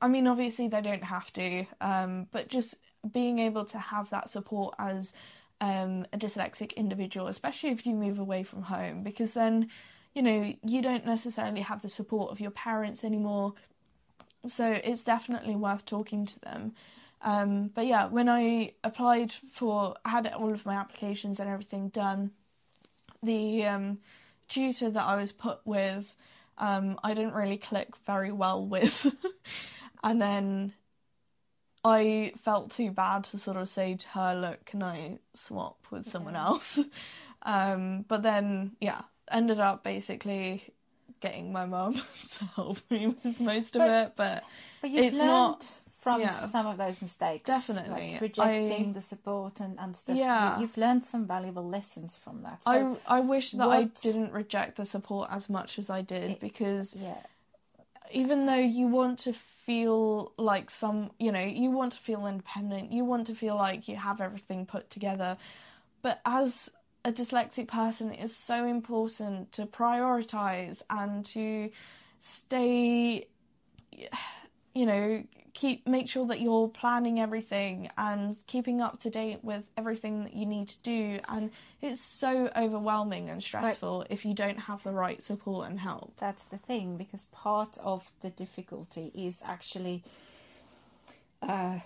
i 0.00 0.08
mean 0.08 0.26
obviously 0.26 0.68
they 0.68 0.80
don't 0.80 1.04
have 1.04 1.32
to 1.32 1.64
um, 1.80 2.26
but 2.32 2.48
just 2.48 2.74
being 3.12 3.38
able 3.38 3.64
to 3.64 3.78
have 3.78 4.10
that 4.10 4.28
support 4.28 4.74
as 4.78 5.12
um, 5.60 6.06
a 6.12 6.18
dyslexic 6.18 6.74
individual 6.76 7.28
especially 7.28 7.70
if 7.70 7.86
you 7.86 7.94
move 7.94 8.18
away 8.18 8.42
from 8.42 8.62
home 8.62 9.02
because 9.02 9.34
then 9.34 9.68
you 10.14 10.22
know 10.22 10.52
you 10.66 10.82
don't 10.82 11.06
necessarily 11.06 11.60
have 11.60 11.82
the 11.82 11.88
support 11.88 12.30
of 12.30 12.40
your 12.40 12.50
parents 12.50 13.04
anymore. 13.04 13.52
So 14.46 14.66
it's 14.72 15.02
definitely 15.02 15.56
worth 15.56 15.84
talking 15.84 16.24
to 16.24 16.40
them. 16.40 16.72
Um, 17.20 17.68
but 17.74 17.86
yeah 17.86 18.06
when 18.06 18.28
i 18.28 18.72
applied 18.84 19.32
for 19.32 19.96
had 20.04 20.26
all 20.32 20.52
of 20.52 20.66
my 20.66 20.74
applications 20.74 21.40
and 21.40 21.48
everything 21.48 21.88
done 21.88 22.30
the 23.22 23.64
um, 23.66 23.98
tutor 24.48 24.90
that 24.90 25.04
I 25.04 25.16
was 25.16 25.32
put 25.32 25.60
with 25.64 26.14
um, 26.58 26.98
I 27.04 27.14
didn't 27.14 27.34
really 27.34 27.58
click 27.58 27.94
very 28.06 28.32
well 28.32 28.64
with. 28.66 29.14
and 30.02 30.20
then 30.22 30.72
I 31.84 32.32
felt 32.42 32.70
too 32.70 32.90
bad 32.90 33.24
to 33.24 33.38
sort 33.38 33.56
of 33.56 33.68
say 33.68 33.94
to 33.94 34.08
her, 34.08 34.34
look, 34.34 34.64
can 34.64 34.82
I 34.82 35.18
swap 35.34 35.78
with 35.90 36.08
someone 36.08 36.36
else? 36.36 36.78
Um, 37.42 38.04
but 38.08 38.24
then, 38.24 38.72
yeah, 38.80 39.02
ended 39.30 39.60
up 39.60 39.84
basically 39.84 40.64
getting 41.20 41.52
my 41.52 41.64
mum 41.64 41.94
to 42.38 42.44
help 42.56 42.78
me 42.90 43.14
with 43.22 43.38
most 43.40 43.76
of 43.76 43.80
But- 43.82 43.90
it. 43.90 44.12
But 44.16 44.44
But 44.82 44.90
It's 44.90 45.16
learned 45.16 45.28
not- 45.30 45.68
from 46.06 46.20
yeah. 46.20 46.30
some 46.30 46.68
of 46.68 46.76
those 46.76 47.02
mistakes. 47.02 47.48
Definitely. 47.48 48.12
Like 48.12 48.20
rejecting 48.20 48.90
I- 48.90 48.92
the 48.92 49.00
support 49.00 49.58
and, 49.58 49.76
and 49.76 49.96
stuff. 49.96 50.16
Yeah. 50.16 50.54
You, 50.54 50.62
you've 50.62 50.76
learned 50.76 51.02
some 51.02 51.26
valuable 51.26 51.68
lessons 51.68 52.16
from 52.16 52.44
that. 52.44 52.62
So, 52.62 52.96
I 53.08 53.16
I 53.16 53.20
wish 53.22 53.50
that 53.50 53.66
I 53.66 53.84
didn't 54.06 54.32
reject 54.32 54.76
the 54.76 54.84
support 54.84 55.28
as 55.32 55.50
much 55.50 55.80
as 55.80 55.90
I 55.90 56.02
did 56.02 56.30
It- 56.30 56.40
because 56.40 56.94
yeah. 56.94 57.16
even 58.12 58.46
though 58.46 58.54
you 58.54 58.86
want 58.86 59.18
to 59.20 59.32
feel 59.32 60.32
like 60.38 60.70
some 60.70 61.10
you 61.18 61.32
know 61.32 61.40
you 61.40 61.72
want 61.72 61.94
to 61.94 61.98
feel 61.98 62.24
independent 62.28 62.92
you 62.92 63.04
want 63.04 63.26
to 63.26 63.34
feel 63.34 63.56
like 63.56 63.88
you 63.88 63.96
have 63.96 64.20
everything 64.20 64.64
put 64.64 64.88
together 64.90 65.36
but 66.02 66.20
as 66.24 66.70
a 67.04 67.10
dyslexic 67.10 67.66
person 67.66 68.12
it 68.12 68.22
is 68.22 68.36
so 68.36 68.64
important 68.64 69.50
to 69.50 69.66
prioritize 69.66 70.82
and 70.88 71.24
to 71.24 71.68
stay 72.20 73.26
you 74.72 74.86
know 74.86 75.24
keep 75.56 75.86
make 75.88 76.06
sure 76.08 76.26
that 76.26 76.38
you're 76.40 76.68
planning 76.68 77.18
everything 77.18 77.88
and 77.96 78.36
keeping 78.46 78.80
up 78.82 78.98
to 79.00 79.08
date 79.10 79.40
with 79.42 79.64
everything 79.76 80.22
that 80.24 80.34
you 80.34 80.44
need 80.44 80.68
to 80.68 80.76
do 80.82 81.18
and 81.28 81.50
it's 81.80 82.02
so 82.02 82.50
overwhelming 82.54 83.30
and 83.30 83.42
stressful 83.42 84.04
if 84.10 84.24
you 84.26 84.34
don't 84.34 84.58
have 84.68 84.82
the 84.84 84.92
right 84.92 85.22
support 85.22 85.66
and 85.68 85.80
help 85.80 86.12
That's 86.18 86.46
the 86.46 86.58
thing, 86.58 86.96
because 86.98 87.24
part 87.32 87.78
of 87.82 88.12
the 88.20 88.30
difficulty 88.30 89.10
is 89.14 89.42
actually 89.44 90.02
uh, 91.42 91.78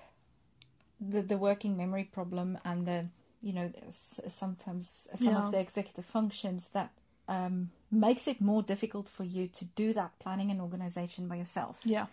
the 1.00 1.22
the 1.22 1.36
working 1.38 1.76
memory 1.76 2.04
problem 2.04 2.58
and 2.64 2.86
the 2.86 3.06
you 3.40 3.52
know 3.52 3.70
sometimes 3.88 5.08
some 5.14 5.34
Yeah. 5.34 5.44
of 5.46 5.50
the 5.52 5.60
executive 5.60 6.04
functions 6.04 6.70
that 6.70 6.90
um, 7.28 7.70
makes 7.90 8.26
it 8.26 8.40
more 8.40 8.62
difficult 8.62 9.08
for 9.08 9.24
you 9.24 9.46
to 9.48 9.64
do 9.64 9.92
that 9.92 10.18
planning 10.18 10.50
and 10.50 10.60
organization 10.60 11.28
by 11.28 11.36
yourself. 11.36 11.80
yeah 11.84 12.06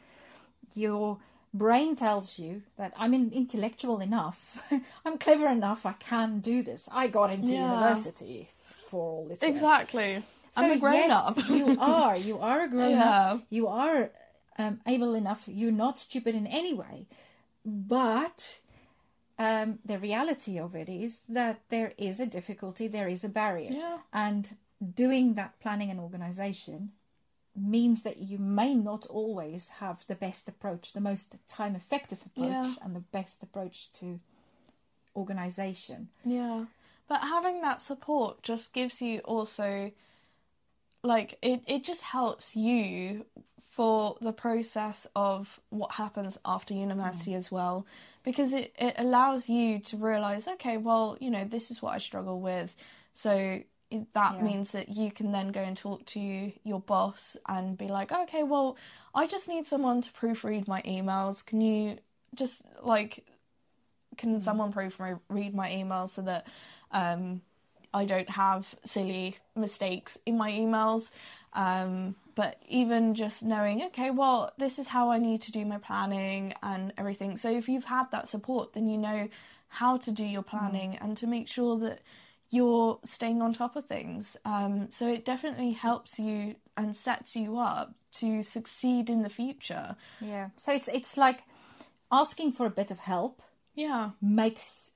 Your 0.75 1.17
brain 1.53 1.95
tells 1.95 2.37
you 2.39 2.63
that 2.77 2.93
I'm 2.97 3.13
in- 3.13 3.31
intellectual 3.31 3.99
enough, 3.99 4.61
I'm 5.05 5.17
clever 5.17 5.47
enough, 5.47 5.85
I 5.85 5.93
can 5.93 6.39
do 6.39 6.61
this. 6.63 6.87
I 6.91 7.07
got 7.07 7.31
into 7.31 7.53
Yeah. 7.53 7.71
university 7.71 8.49
for 8.89 9.01
all 9.11 9.25
this. 9.27 9.41
work." 9.41 9.49
Exactly. 9.51 10.23
I'm 10.55 10.71
a 10.71 10.73
So, 10.75 10.79
grown 10.79 10.93
yes, 10.95 11.11
up. 11.37 11.49
you 11.49 11.77
are. 11.79 12.17
You 12.17 12.39
are 12.39 12.61
a 12.63 12.67
grown 12.69 12.91
Yeah. 12.91 13.31
up. 13.33 13.43
You 13.49 13.67
are 13.67 14.09
um, 14.57 14.81
able 14.87 15.13
enough. 15.13 15.43
You're 15.47 15.71
not 15.71 15.99
stupid 15.99 16.33
in 16.35 16.47
any 16.47 16.73
way. 16.73 17.05
But 17.63 18.59
um, 19.37 19.79
the 19.85 19.99
reality 19.99 20.57
of 20.57 20.75
it 20.75 20.89
is 20.89 21.21
that 21.29 21.59
there 21.69 21.93
is 21.97 22.19
a 22.19 22.25
difficulty. 22.25 22.87
There 22.87 23.07
is 23.07 23.23
a 23.23 23.29
barrier. 23.29 23.71
Yeah. 23.71 23.97
And 24.11 24.55
doing 24.95 25.35
that 25.35 25.59
planning 25.59 25.89
and 25.91 25.99
organization 25.99 26.91
means 27.57 28.03
that 28.03 28.17
you 28.17 28.37
may 28.37 28.75
not 28.75 29.05
always 29.07 29.69
have 29.79 30.05
the 30.07 30.15
best 30.15 30.47
approach, 30.47 30.93
the 30.93 31.01
most 31.01 31.35
time 31.47 31.75
effective 31.75 32.21
approach, 32.25 32.49
Yeah. 32.49 32.73
and 32.81 32.95
the 32.95 32.99
best 32.99 33.41
approach 33.43 33.91
to 33.93 34.19
organization. 35.15 36.09
Yeah. 36.23 36.65
But 37.07 37.21
having 37.21 37.61
that 37.61 37.81
support 37.81 38.43
just 38.43 38.73
gives 38.73 39.01
you 39.01 39.19
also 39.19 39.91
like 41.03 41.37
it, 41.41 41.61
it 41.67 41.83
just 41.83 42.01
helps 42.01 42.55
you 42.55 43.25
for 43.69 44.17
the 44.21 44.33
process 44.33 45.05
of 45.15 45.59
what 45.69 45.91
happens 45.91 46.37
after 46.43 46.73
university 46.73 47.31
mm. 47.31 47.35
as 47.35 47.51
well 47.51 47.85
because 48.23 48.51
it, 48.51 48.73
it 48.77 48.95
allows 48.97 49.47
you 49.47 49.79
to 49.79 49.95
realize 49.97 50.47
okay 50.47 50.77
well 50.77 51.15
you 51.19 51.29
know 51.29 51.45
this 51.45 51.69
is 51.69 51.79
what 51.79 51.93
i 51.93 51.99
struggle 51.99 52.41
with 52.41 52.75
so 53.13 53.61
that 54.13 54.35
Yeah. 54.35 54.43
means 54.43 54.71
that 54.71 54.89
you 54.89 55.11
can 55.11 55.31
then 55.31 55.49
go 55.49 55.61
and 55.61 55.77
talk 55.77 56.05
to 56.07 56.51
your 56.63 56.79
boss 56.81 57.37
and 57.47 57.77
be 57.77 57.87
like 57.87 58.11
okay 58.11 58.43
well 58.43 58.75
i 59.15 59.25
just 59.25 59.47
need 59.47 59.65
someone 59.65 60.01
to 60.01 60.11
proofread 60.11 60.67
my 60.67 60.81
emails 60.81 61.45
can 61.45 61.61
you 61.61 61.97
just 62.35 62.63
like 62.81 63.25
can 64.17 64.41
someone 64.41 64.73
proofread 64.73 65.19
read 65.29 65.55
my 65.55 65.69
emails 65.69 66.09
so 66.09 66.21
that 66.23 66.47
um, 66.91 67.41
I 67.93 68.05
don't 68.05 68.29
have 68.29 68.75
silly 68.83 69.37
mistakes 69.55 70.17
in 70.25 70.37
my 70.37 70.51
emails. 70.51 71.11
Um, 71.53 72.15
but 72.35 72.61
even 72.67 73.15
just 73.15 73.43
knowing, 73.43 73.83
okay, 73.85 74.11
well, 74.11 74.51
this 74.57 74.77
is 74.77 74.87
how 74.87 75.09
I 75.09 75.17
need 75.17 75.41
to 75.43 75.51
do 75.51 75.65
my 75.65 75.79
planning 75.79 76.53
and 76.61 76.93
everything. 76.97 77.35
So 77.37 77.49
if 77.49 77.67
you've 77.67 77.85
had 77.85 78.11
that 78.11 78.27
support, 78.27 78.73
then 78.73 78.89
you 78.89 78.97
know 78.97 79.27
how 79.69 79.97
to 79.97 80.11
do 80.11 80.23
your 80.23 80.43
planning 80.43 80.97
and 80.97 81.17
to 81.17 81.27
make 81.27 81.47
sure 81.47 81.77
that 81.79 81.99
you're 82.49 82.99
staying 83.03 83.41
on 83.41 83.53
top 83.53 83.75
of 83.75 83.85
things. 83.85 84.37
Um, 84.45 84.89
so 84.89 85.07
it 85.07 85.25
definitely 85.25 85.71
helps 85.71 86.19
you 86.19 86.55
and 86.75 86.95
sets 86.95 87.35
you 87.35 87.57
up 87.57 87.95
to 88.13 88.41
succeed 88.43 89.09
in 89.09 89.23
the 89.23 89.29
future. 89.29 89.95
Yeah. 90.21 90.49
So 90.55 90.71
it's 90.71 90.87
it's 90.87 91.17
like 91.17 91.43
asking 92.11 92.53
for 92.53 92.65
a 92.65 92.69
bit 92.69 92.91
of 92.91 92.99
help 92.99 93.41
Yeah, 93.75 94.11
makes 94.21 94.91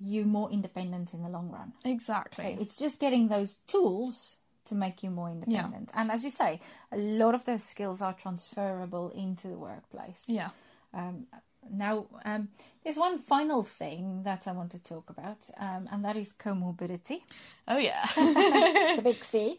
you 0.00 0.24
more 0.24 0.50
independent 0.50 1.14
in 1.14 1.22
the 1.22 1.28
long 1.28 1.50
run. 1.50 1.72
So 1.82 1.90
exactly. 1.90 2.56
it's 2.60 2.76
just 2.76 3.00
getting 3.00 3.28
those 3.28 3.56
tools 3.66 4.36
to 4.66 4.74
make 4.74 5.02
you 5.02 5.10
more 5.10 5.30
independent. 5.30 5.90
And 5.94 6.10
as 6.10 6.24
you 6.24 6.30
say, 6.30 6.60
a 6.90 6.96
lot 6.96 7.34
of 7.34 7.44
those 7.44 7.62
skills 7.62 8.02
are 8.02 8.14
transferable 8.14 9.10
into 9.10 9.48
the 9.48 9.58
workplace. 9.58 10.24
yeah. 10.28 10.50
Um, 10.92 11.26
now, 11.70 12.06
um, 12.24 12.48
there's 12.82 12.96
one 12.96 13.18
final 13.18 13.62
thing 13.62 14.22
that 14.24 14.46
I 14.46 14.52
want 14.52 14.70
to 14.72 14.82
talk 14.82 15.10
about, 15.10 15.48
um, 15.58 15.88
and 15.90 16.04
that 16.04 16.16
is 16.16 16.32
comorbidity, 16.32 17.22
Oh, 17.68 17.78
yeah. 17.78 18.06
the 18.16 19.00
big 19.02 19.22
C. 19.24 19.56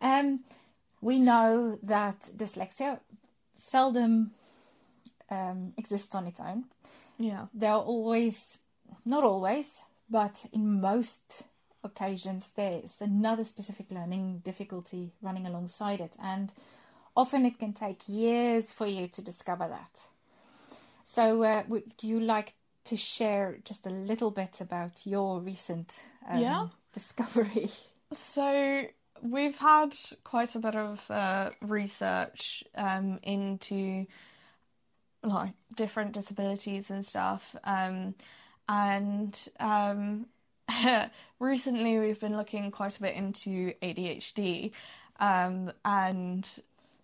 Um, 0.00 0.40
we 1.00 1.18
know 1.18 1.78
that 1.82 2.30
dyslexia 2.36 3.00
seldom 3.58 4.32
um, 5.30 5.72
exists 5.76 6.14
on 6.14 6.26
its 6.26 6.40
own. 6.40 6.64
yeah. 7.18 7.46
there 7.54 7.72
are 7.72 7.80
always, 7.82 8.58
not 9.04 9.24
always, 9.24 9.82
but 10.10 10.44
in 10.52 10.80
most 10.80 11.42
occasions, 11.84 12.50
there's 12.56 13.00
another 13.00 13.44
specific 13.44 13.90
learning 13.90 14.40
difficulty 14.44 15.12
running 15.22 15.46
alongside 15.46 16.00
it, 16.00 16.16
and 16.22 16.52
often 17.16 17.44
it 17.46 17.58
can 17.58 17.72
take 17.72 18.02
years 18.08 18.72
for 18.72 18.86
you 18.86 19.08
to 19.08 19.22
discover 19.22 19.68
that. 19.68 20.06
So, 21.12 21.42
uh, 21.42 21.62
would 21.68 21.92
you 22.00 22.20
like 22.20 22.54
to 22.84 22.96
share 22.96 23.58
just 23.66 23.84
a 23.84 23.90
little 23.90 24.30
bit 24.30 24.62
about 24.62 25.02
your 25.04 25.40
recent 25.42 26.00
um, 26.26 26.40
Yeah. 26.40 26.66
discovery? 26.94 27.70
So 28.12 28.86
we've 29.20 29.58
had 29.58 29.94
quite 30.24 30.54
a 30.54 30.58
bit 30.58 30.74
of 30.74 31.10
uh, 31.10 31.50
research 31.60 32.64
um, 32.74 33.18
into 33.22 34.06
like 35.22 35.52
different 35.76 36.12
disabilities 36.12 36.90
and 36.90 37.04
stuff, 37.04 37.56
um, 37.64 38.14
and 38.68 39.48
um, 39.60 40.26
recently 41.38 41.98
we've 41.98 42.20
been 42.20 42.36
looking 42.38 42.70
quite 42.70 42.96
a 42.96 43.00
bit 43.02 43.14
into 43.16 43.74
ADHD, 43.82 44.72
um, 45.20 45.72
and 45.84 46.62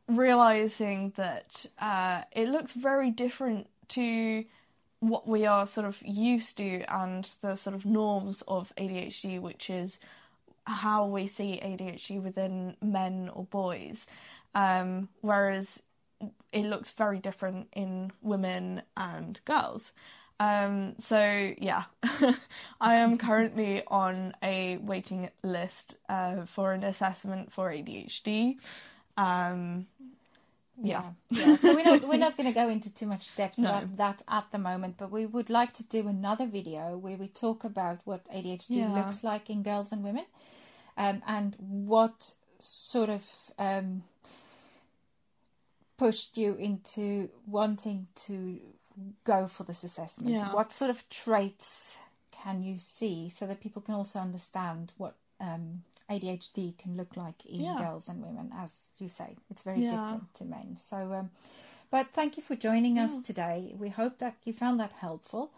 realizing 0.09 1.13
that 1.17 1.67
uh, 1.79 2.23
it 2.33 2.49
looks 2.49 2.73
very 2.73 3.11
different 3.11 3.67
to 3.91 4.45
what 5.01 5.29
we 5.29 5.47
are 5.47 5.67
sort 5.67 5.87
of 5.87 6.01
used 6.03 6.57
to 6.57 6.83
and 6.93 7.25
the 7.41 7.55
sort 7.55 7.77
of 7.77 7.87
norms 7.87 8.43
of 8.49 8.73
ADHD, 8.77 9.41
which 9.41 9.71
is 9.71 9.99
how 10.65 11.07
we 11.07 11.27
see 11.27 11.61
ADHD 11.63 12.23
within 12.23 12.77
men 12.83 13.31
or 13.33 13.45
boys, 13.45 14.07
um, 14.55 15.09
whereas 15.21 15.83
it 16.53 16.65
looks 16.65 16.91
very 16.91 17.19
different 17.19 17.69
in 17.73 18.13
women 18.23 18.83
and 18.97 19.41
girls. 19.45 19.93
Um, 20.41 20.95
so 20.99 21.53
yeah, 21.59 21.85
I 22.81 22.97
am 22.97 23.19
currently 23.19 23.83
on 23.87 24.35
a 24.43 24.79
waiting 24.79 25.31
list 25.43 25.97
uh, 26.09 26.45
for 26.45 26.73
an 26.73 26.85
assessment 26.85 27.53
for 27.53 27.71
ADHD. 27.71 28.57
Um, 29.17 29.87
yeah. 30.83 31.03
yeah. 31.31 31.57
So 31.57 31.75
we're 31.75 31.85
not 31.85 32.03
we're 32.09 32.19
not 32.19 32.37
going 32.37 32.47
to 32.49 32.53
go 32.55 32.69
into 32.69 32.93
too 32.93 33.07
much 33.07 33.35
depth 33.37 33.59
No. 33.59 33.69
about 33.71 33.97
that 33.97 34.23
at 34.29 34.51
the 34.53 34.59
moment, 34.59 34.97
but 34.99 35.11
we 35.11 35.27
would 35.27 35.51
like 35.51 35.73
to 35.75 35.85
do 35.85 36.09
another 36.09 36.47
video 36.47 36.97
where 36.97 37.17
we 37.17 37.29
talk 37.29 37.65
about 37.65 38.01
what 38.05 38.25
ADHD 38.33 38.77
Yeah. 38.77 38.93
looks 38.93 39.25
like 39.25 39.51
in 39.51 39.63
girls 39.63 39.93
and 39.93 40.03
women, 40.05 40.27
um, 40.97 41.23
and 41.27 41.57
what 41.59 42.33
sort 42.61 43.09
of 43.11 43.25
um, 43.59 44.03
pushed 45.97 46.37
you 46.39 46.55
into 46.55 47.29
wanting 47.47 48.07
to 48.15 48.61
go 49.25 49.49
for 49.49 49.65
this 49.65 49.85
assessment. 49.85 50.31
Yeah. 50.35 50.53
What 50.53 50.73
sort 50.73 50.91
of 50.91 51.09
traits 51.09 51.99
can 52.31 52.63
you 52.63 52.79
see 52.79 53.29
so 53.29 53.47
that 53.47 53.61
people 53.61 53.83
can 53.83 53.95
also 53.95 54.21
understand 54.21 54.93
what 54.97 55.15
um, 55.41 55.83
ADHD 56.11 56.77
can 56.79 56.97
look 56.97 57.17
like 57.17 57.45
in 57.47 57.61
Yeah. 57.61 57.77
girls 57.79 58.09
and 58.09 58.23
women, 58.23 58.51
as 58.55 58.89
you 58.99 59.09
say. 59.09 59.37
It's 59.51 59.63
very 59.63 59.83
Yeah. 59.83 59.91
different 59.91 60.35
to 60.35 60.45
men. 60.45 60.77
So, 60.79 61.13
um, 61.13 61.31
but 61.91 62.11
thank 62.13 62.37
you 62.37 62.43
for 62.43 62.57
joining 62.57 62.99
us 62.99 63.21
today. 63.23 63.75
We 63.79 63.89
hope 63.91 64.19
that 64.19 64.37
you 64.45 64.53
found 64.53 64.81
that 64.81 64.93
helpful. 64.93 65.51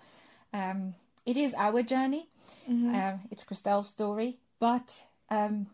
Um, 0.53 0.95
it 1.27 1.37
is 1.37 1.55
our 1.55 1.83
journey. 1.83 2.29
Mm-hmm. 2.69 2.95
Um, 2.95 3.21
it's 3.31 3.45
Christel's 3.45 3.89
story, 3.89 4.39
but 4.59 5.07
um, 5.29 5.67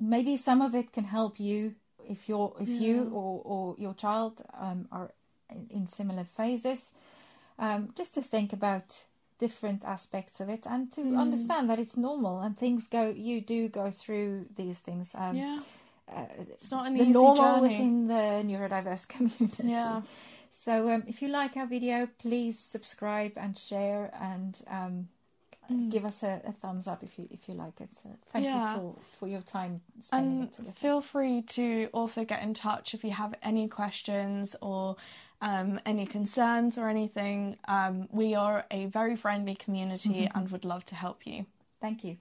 maybe 0.00 0.36
some 0.36 0.62
of 0.62 0.74
it 0.74 0.92
can 0.92 1.04
help 1.04 1.38
you 1.40 1.74
if 2.08 2.28
you're 2.28 2.52
if 2.60 2.68
you 2.68 3.10
or, 3.12 3.40
or 3.44 3.74
your 3.78 3.94
child 3.94 4.42
um, 4.54 4.88
are 4.90 5.12
in, 5.50 5.66
in 5.70 5.86
similar 5.86 6.24
phases. 6.24 6.92
Um, 7.58 7.90
just 7.96 8.14
to 8.14 8.22
think 8.22 8.52
about 8.52 9.04
different 9.44 9.84
aspects 9.96 10.40
of 10.42 10.48
it 10.48 10.66
and 10.66 10.82
to 10.96 11.00
Mm. 11.00 11.18
understand 11.24 11.64
that 11.70 11.78
it's 11.78 11.96
normal 11.96 12.36
and 12.44 12.56
things 12.56 12.88
go. 12.98 13.02
You 13.30 13.40
do 13.54 13.60
go 13.80 13.86
through 13.90 14.30
these 14.60 14.78
things. 14.86 15.14
Um, 15.14 15.36
yeah. 15.36 15.58
uh, 16.16 16.26
It's 16.54 16.70
not 16.70 16.86
an 16.86 16.94
the 16.96 17.04
easy 17.04 17.12
normal 17.20 17.36
journey. 17.42 17.62
within 17.68 17.94
the 18.14 18.24
neurodiverse 18.50 19.06
community. 19.14 19.68
Yeah. 19.68 20.02
So 20.50 20.72
um, 20.94 21.02
if 21.12 21.16
you 21.22 21.28
like 21.40 21.56
our 21.60 21.66
video, 21.76 22.08
please 22.24 22.56
subscribe 22.74 23.32
and 23.44 23.52
share 23.58 24.02
and 24.32 24.52
um, 24.78 25.08
give 25.94 26.04
us 26.04 26.22
a, 26.22 26.32
a 26.44 26.52
thumbs 26.52 26.86
up 26.92 27.02
if 27.02 27.18
you 27.18 27.26
if 27.30 27.48
you 27.48 27.54
like 27.64 27.80
it. 27.80 27.92
So 28.00 28.08
thank 28.32 28.44
Mm. 28.46 28.48
Yeah. 28.50 28.74
you 28.74 28.80
for, 28.80 28.88
for 29.18 29.28
your 29.34 29.42
time 29.42 29.80
spending 30.00 30.42
And 30.42 30.76
feel 30.76 30.98
us. 30.98 31.06
free 31.06 31.42
to 31.56 31.66
also 31.92 32.20
get 32.32 32.40
in 32.46 32.52
touch 32.54 32.94
if 32.94 33.02
you 33.04 33.12
have 33.12 33.32
any 33.42 33.66
questions 33.68 34.56
or 34.60 34.96
um, 35.42 35.80
any 35.84 36.06
concerns 36.06 36.78
or 36.78 36.88
anything. 36.88 37.58
Um, 37.66 38.08
we 38.10 38.34
are 38.34 38.64
a 38.70 38.86
very 38.86 39.16
friendly 39.16 39.54
community 39.54 40.28
and 40.34 40.50
would 40.50 40.64
love 40.64 40.84
to 40.86 40.94
help 40.94 41.26
you. 41.26 41.44
Thank 41.80 42.04
you. 42.04 42.16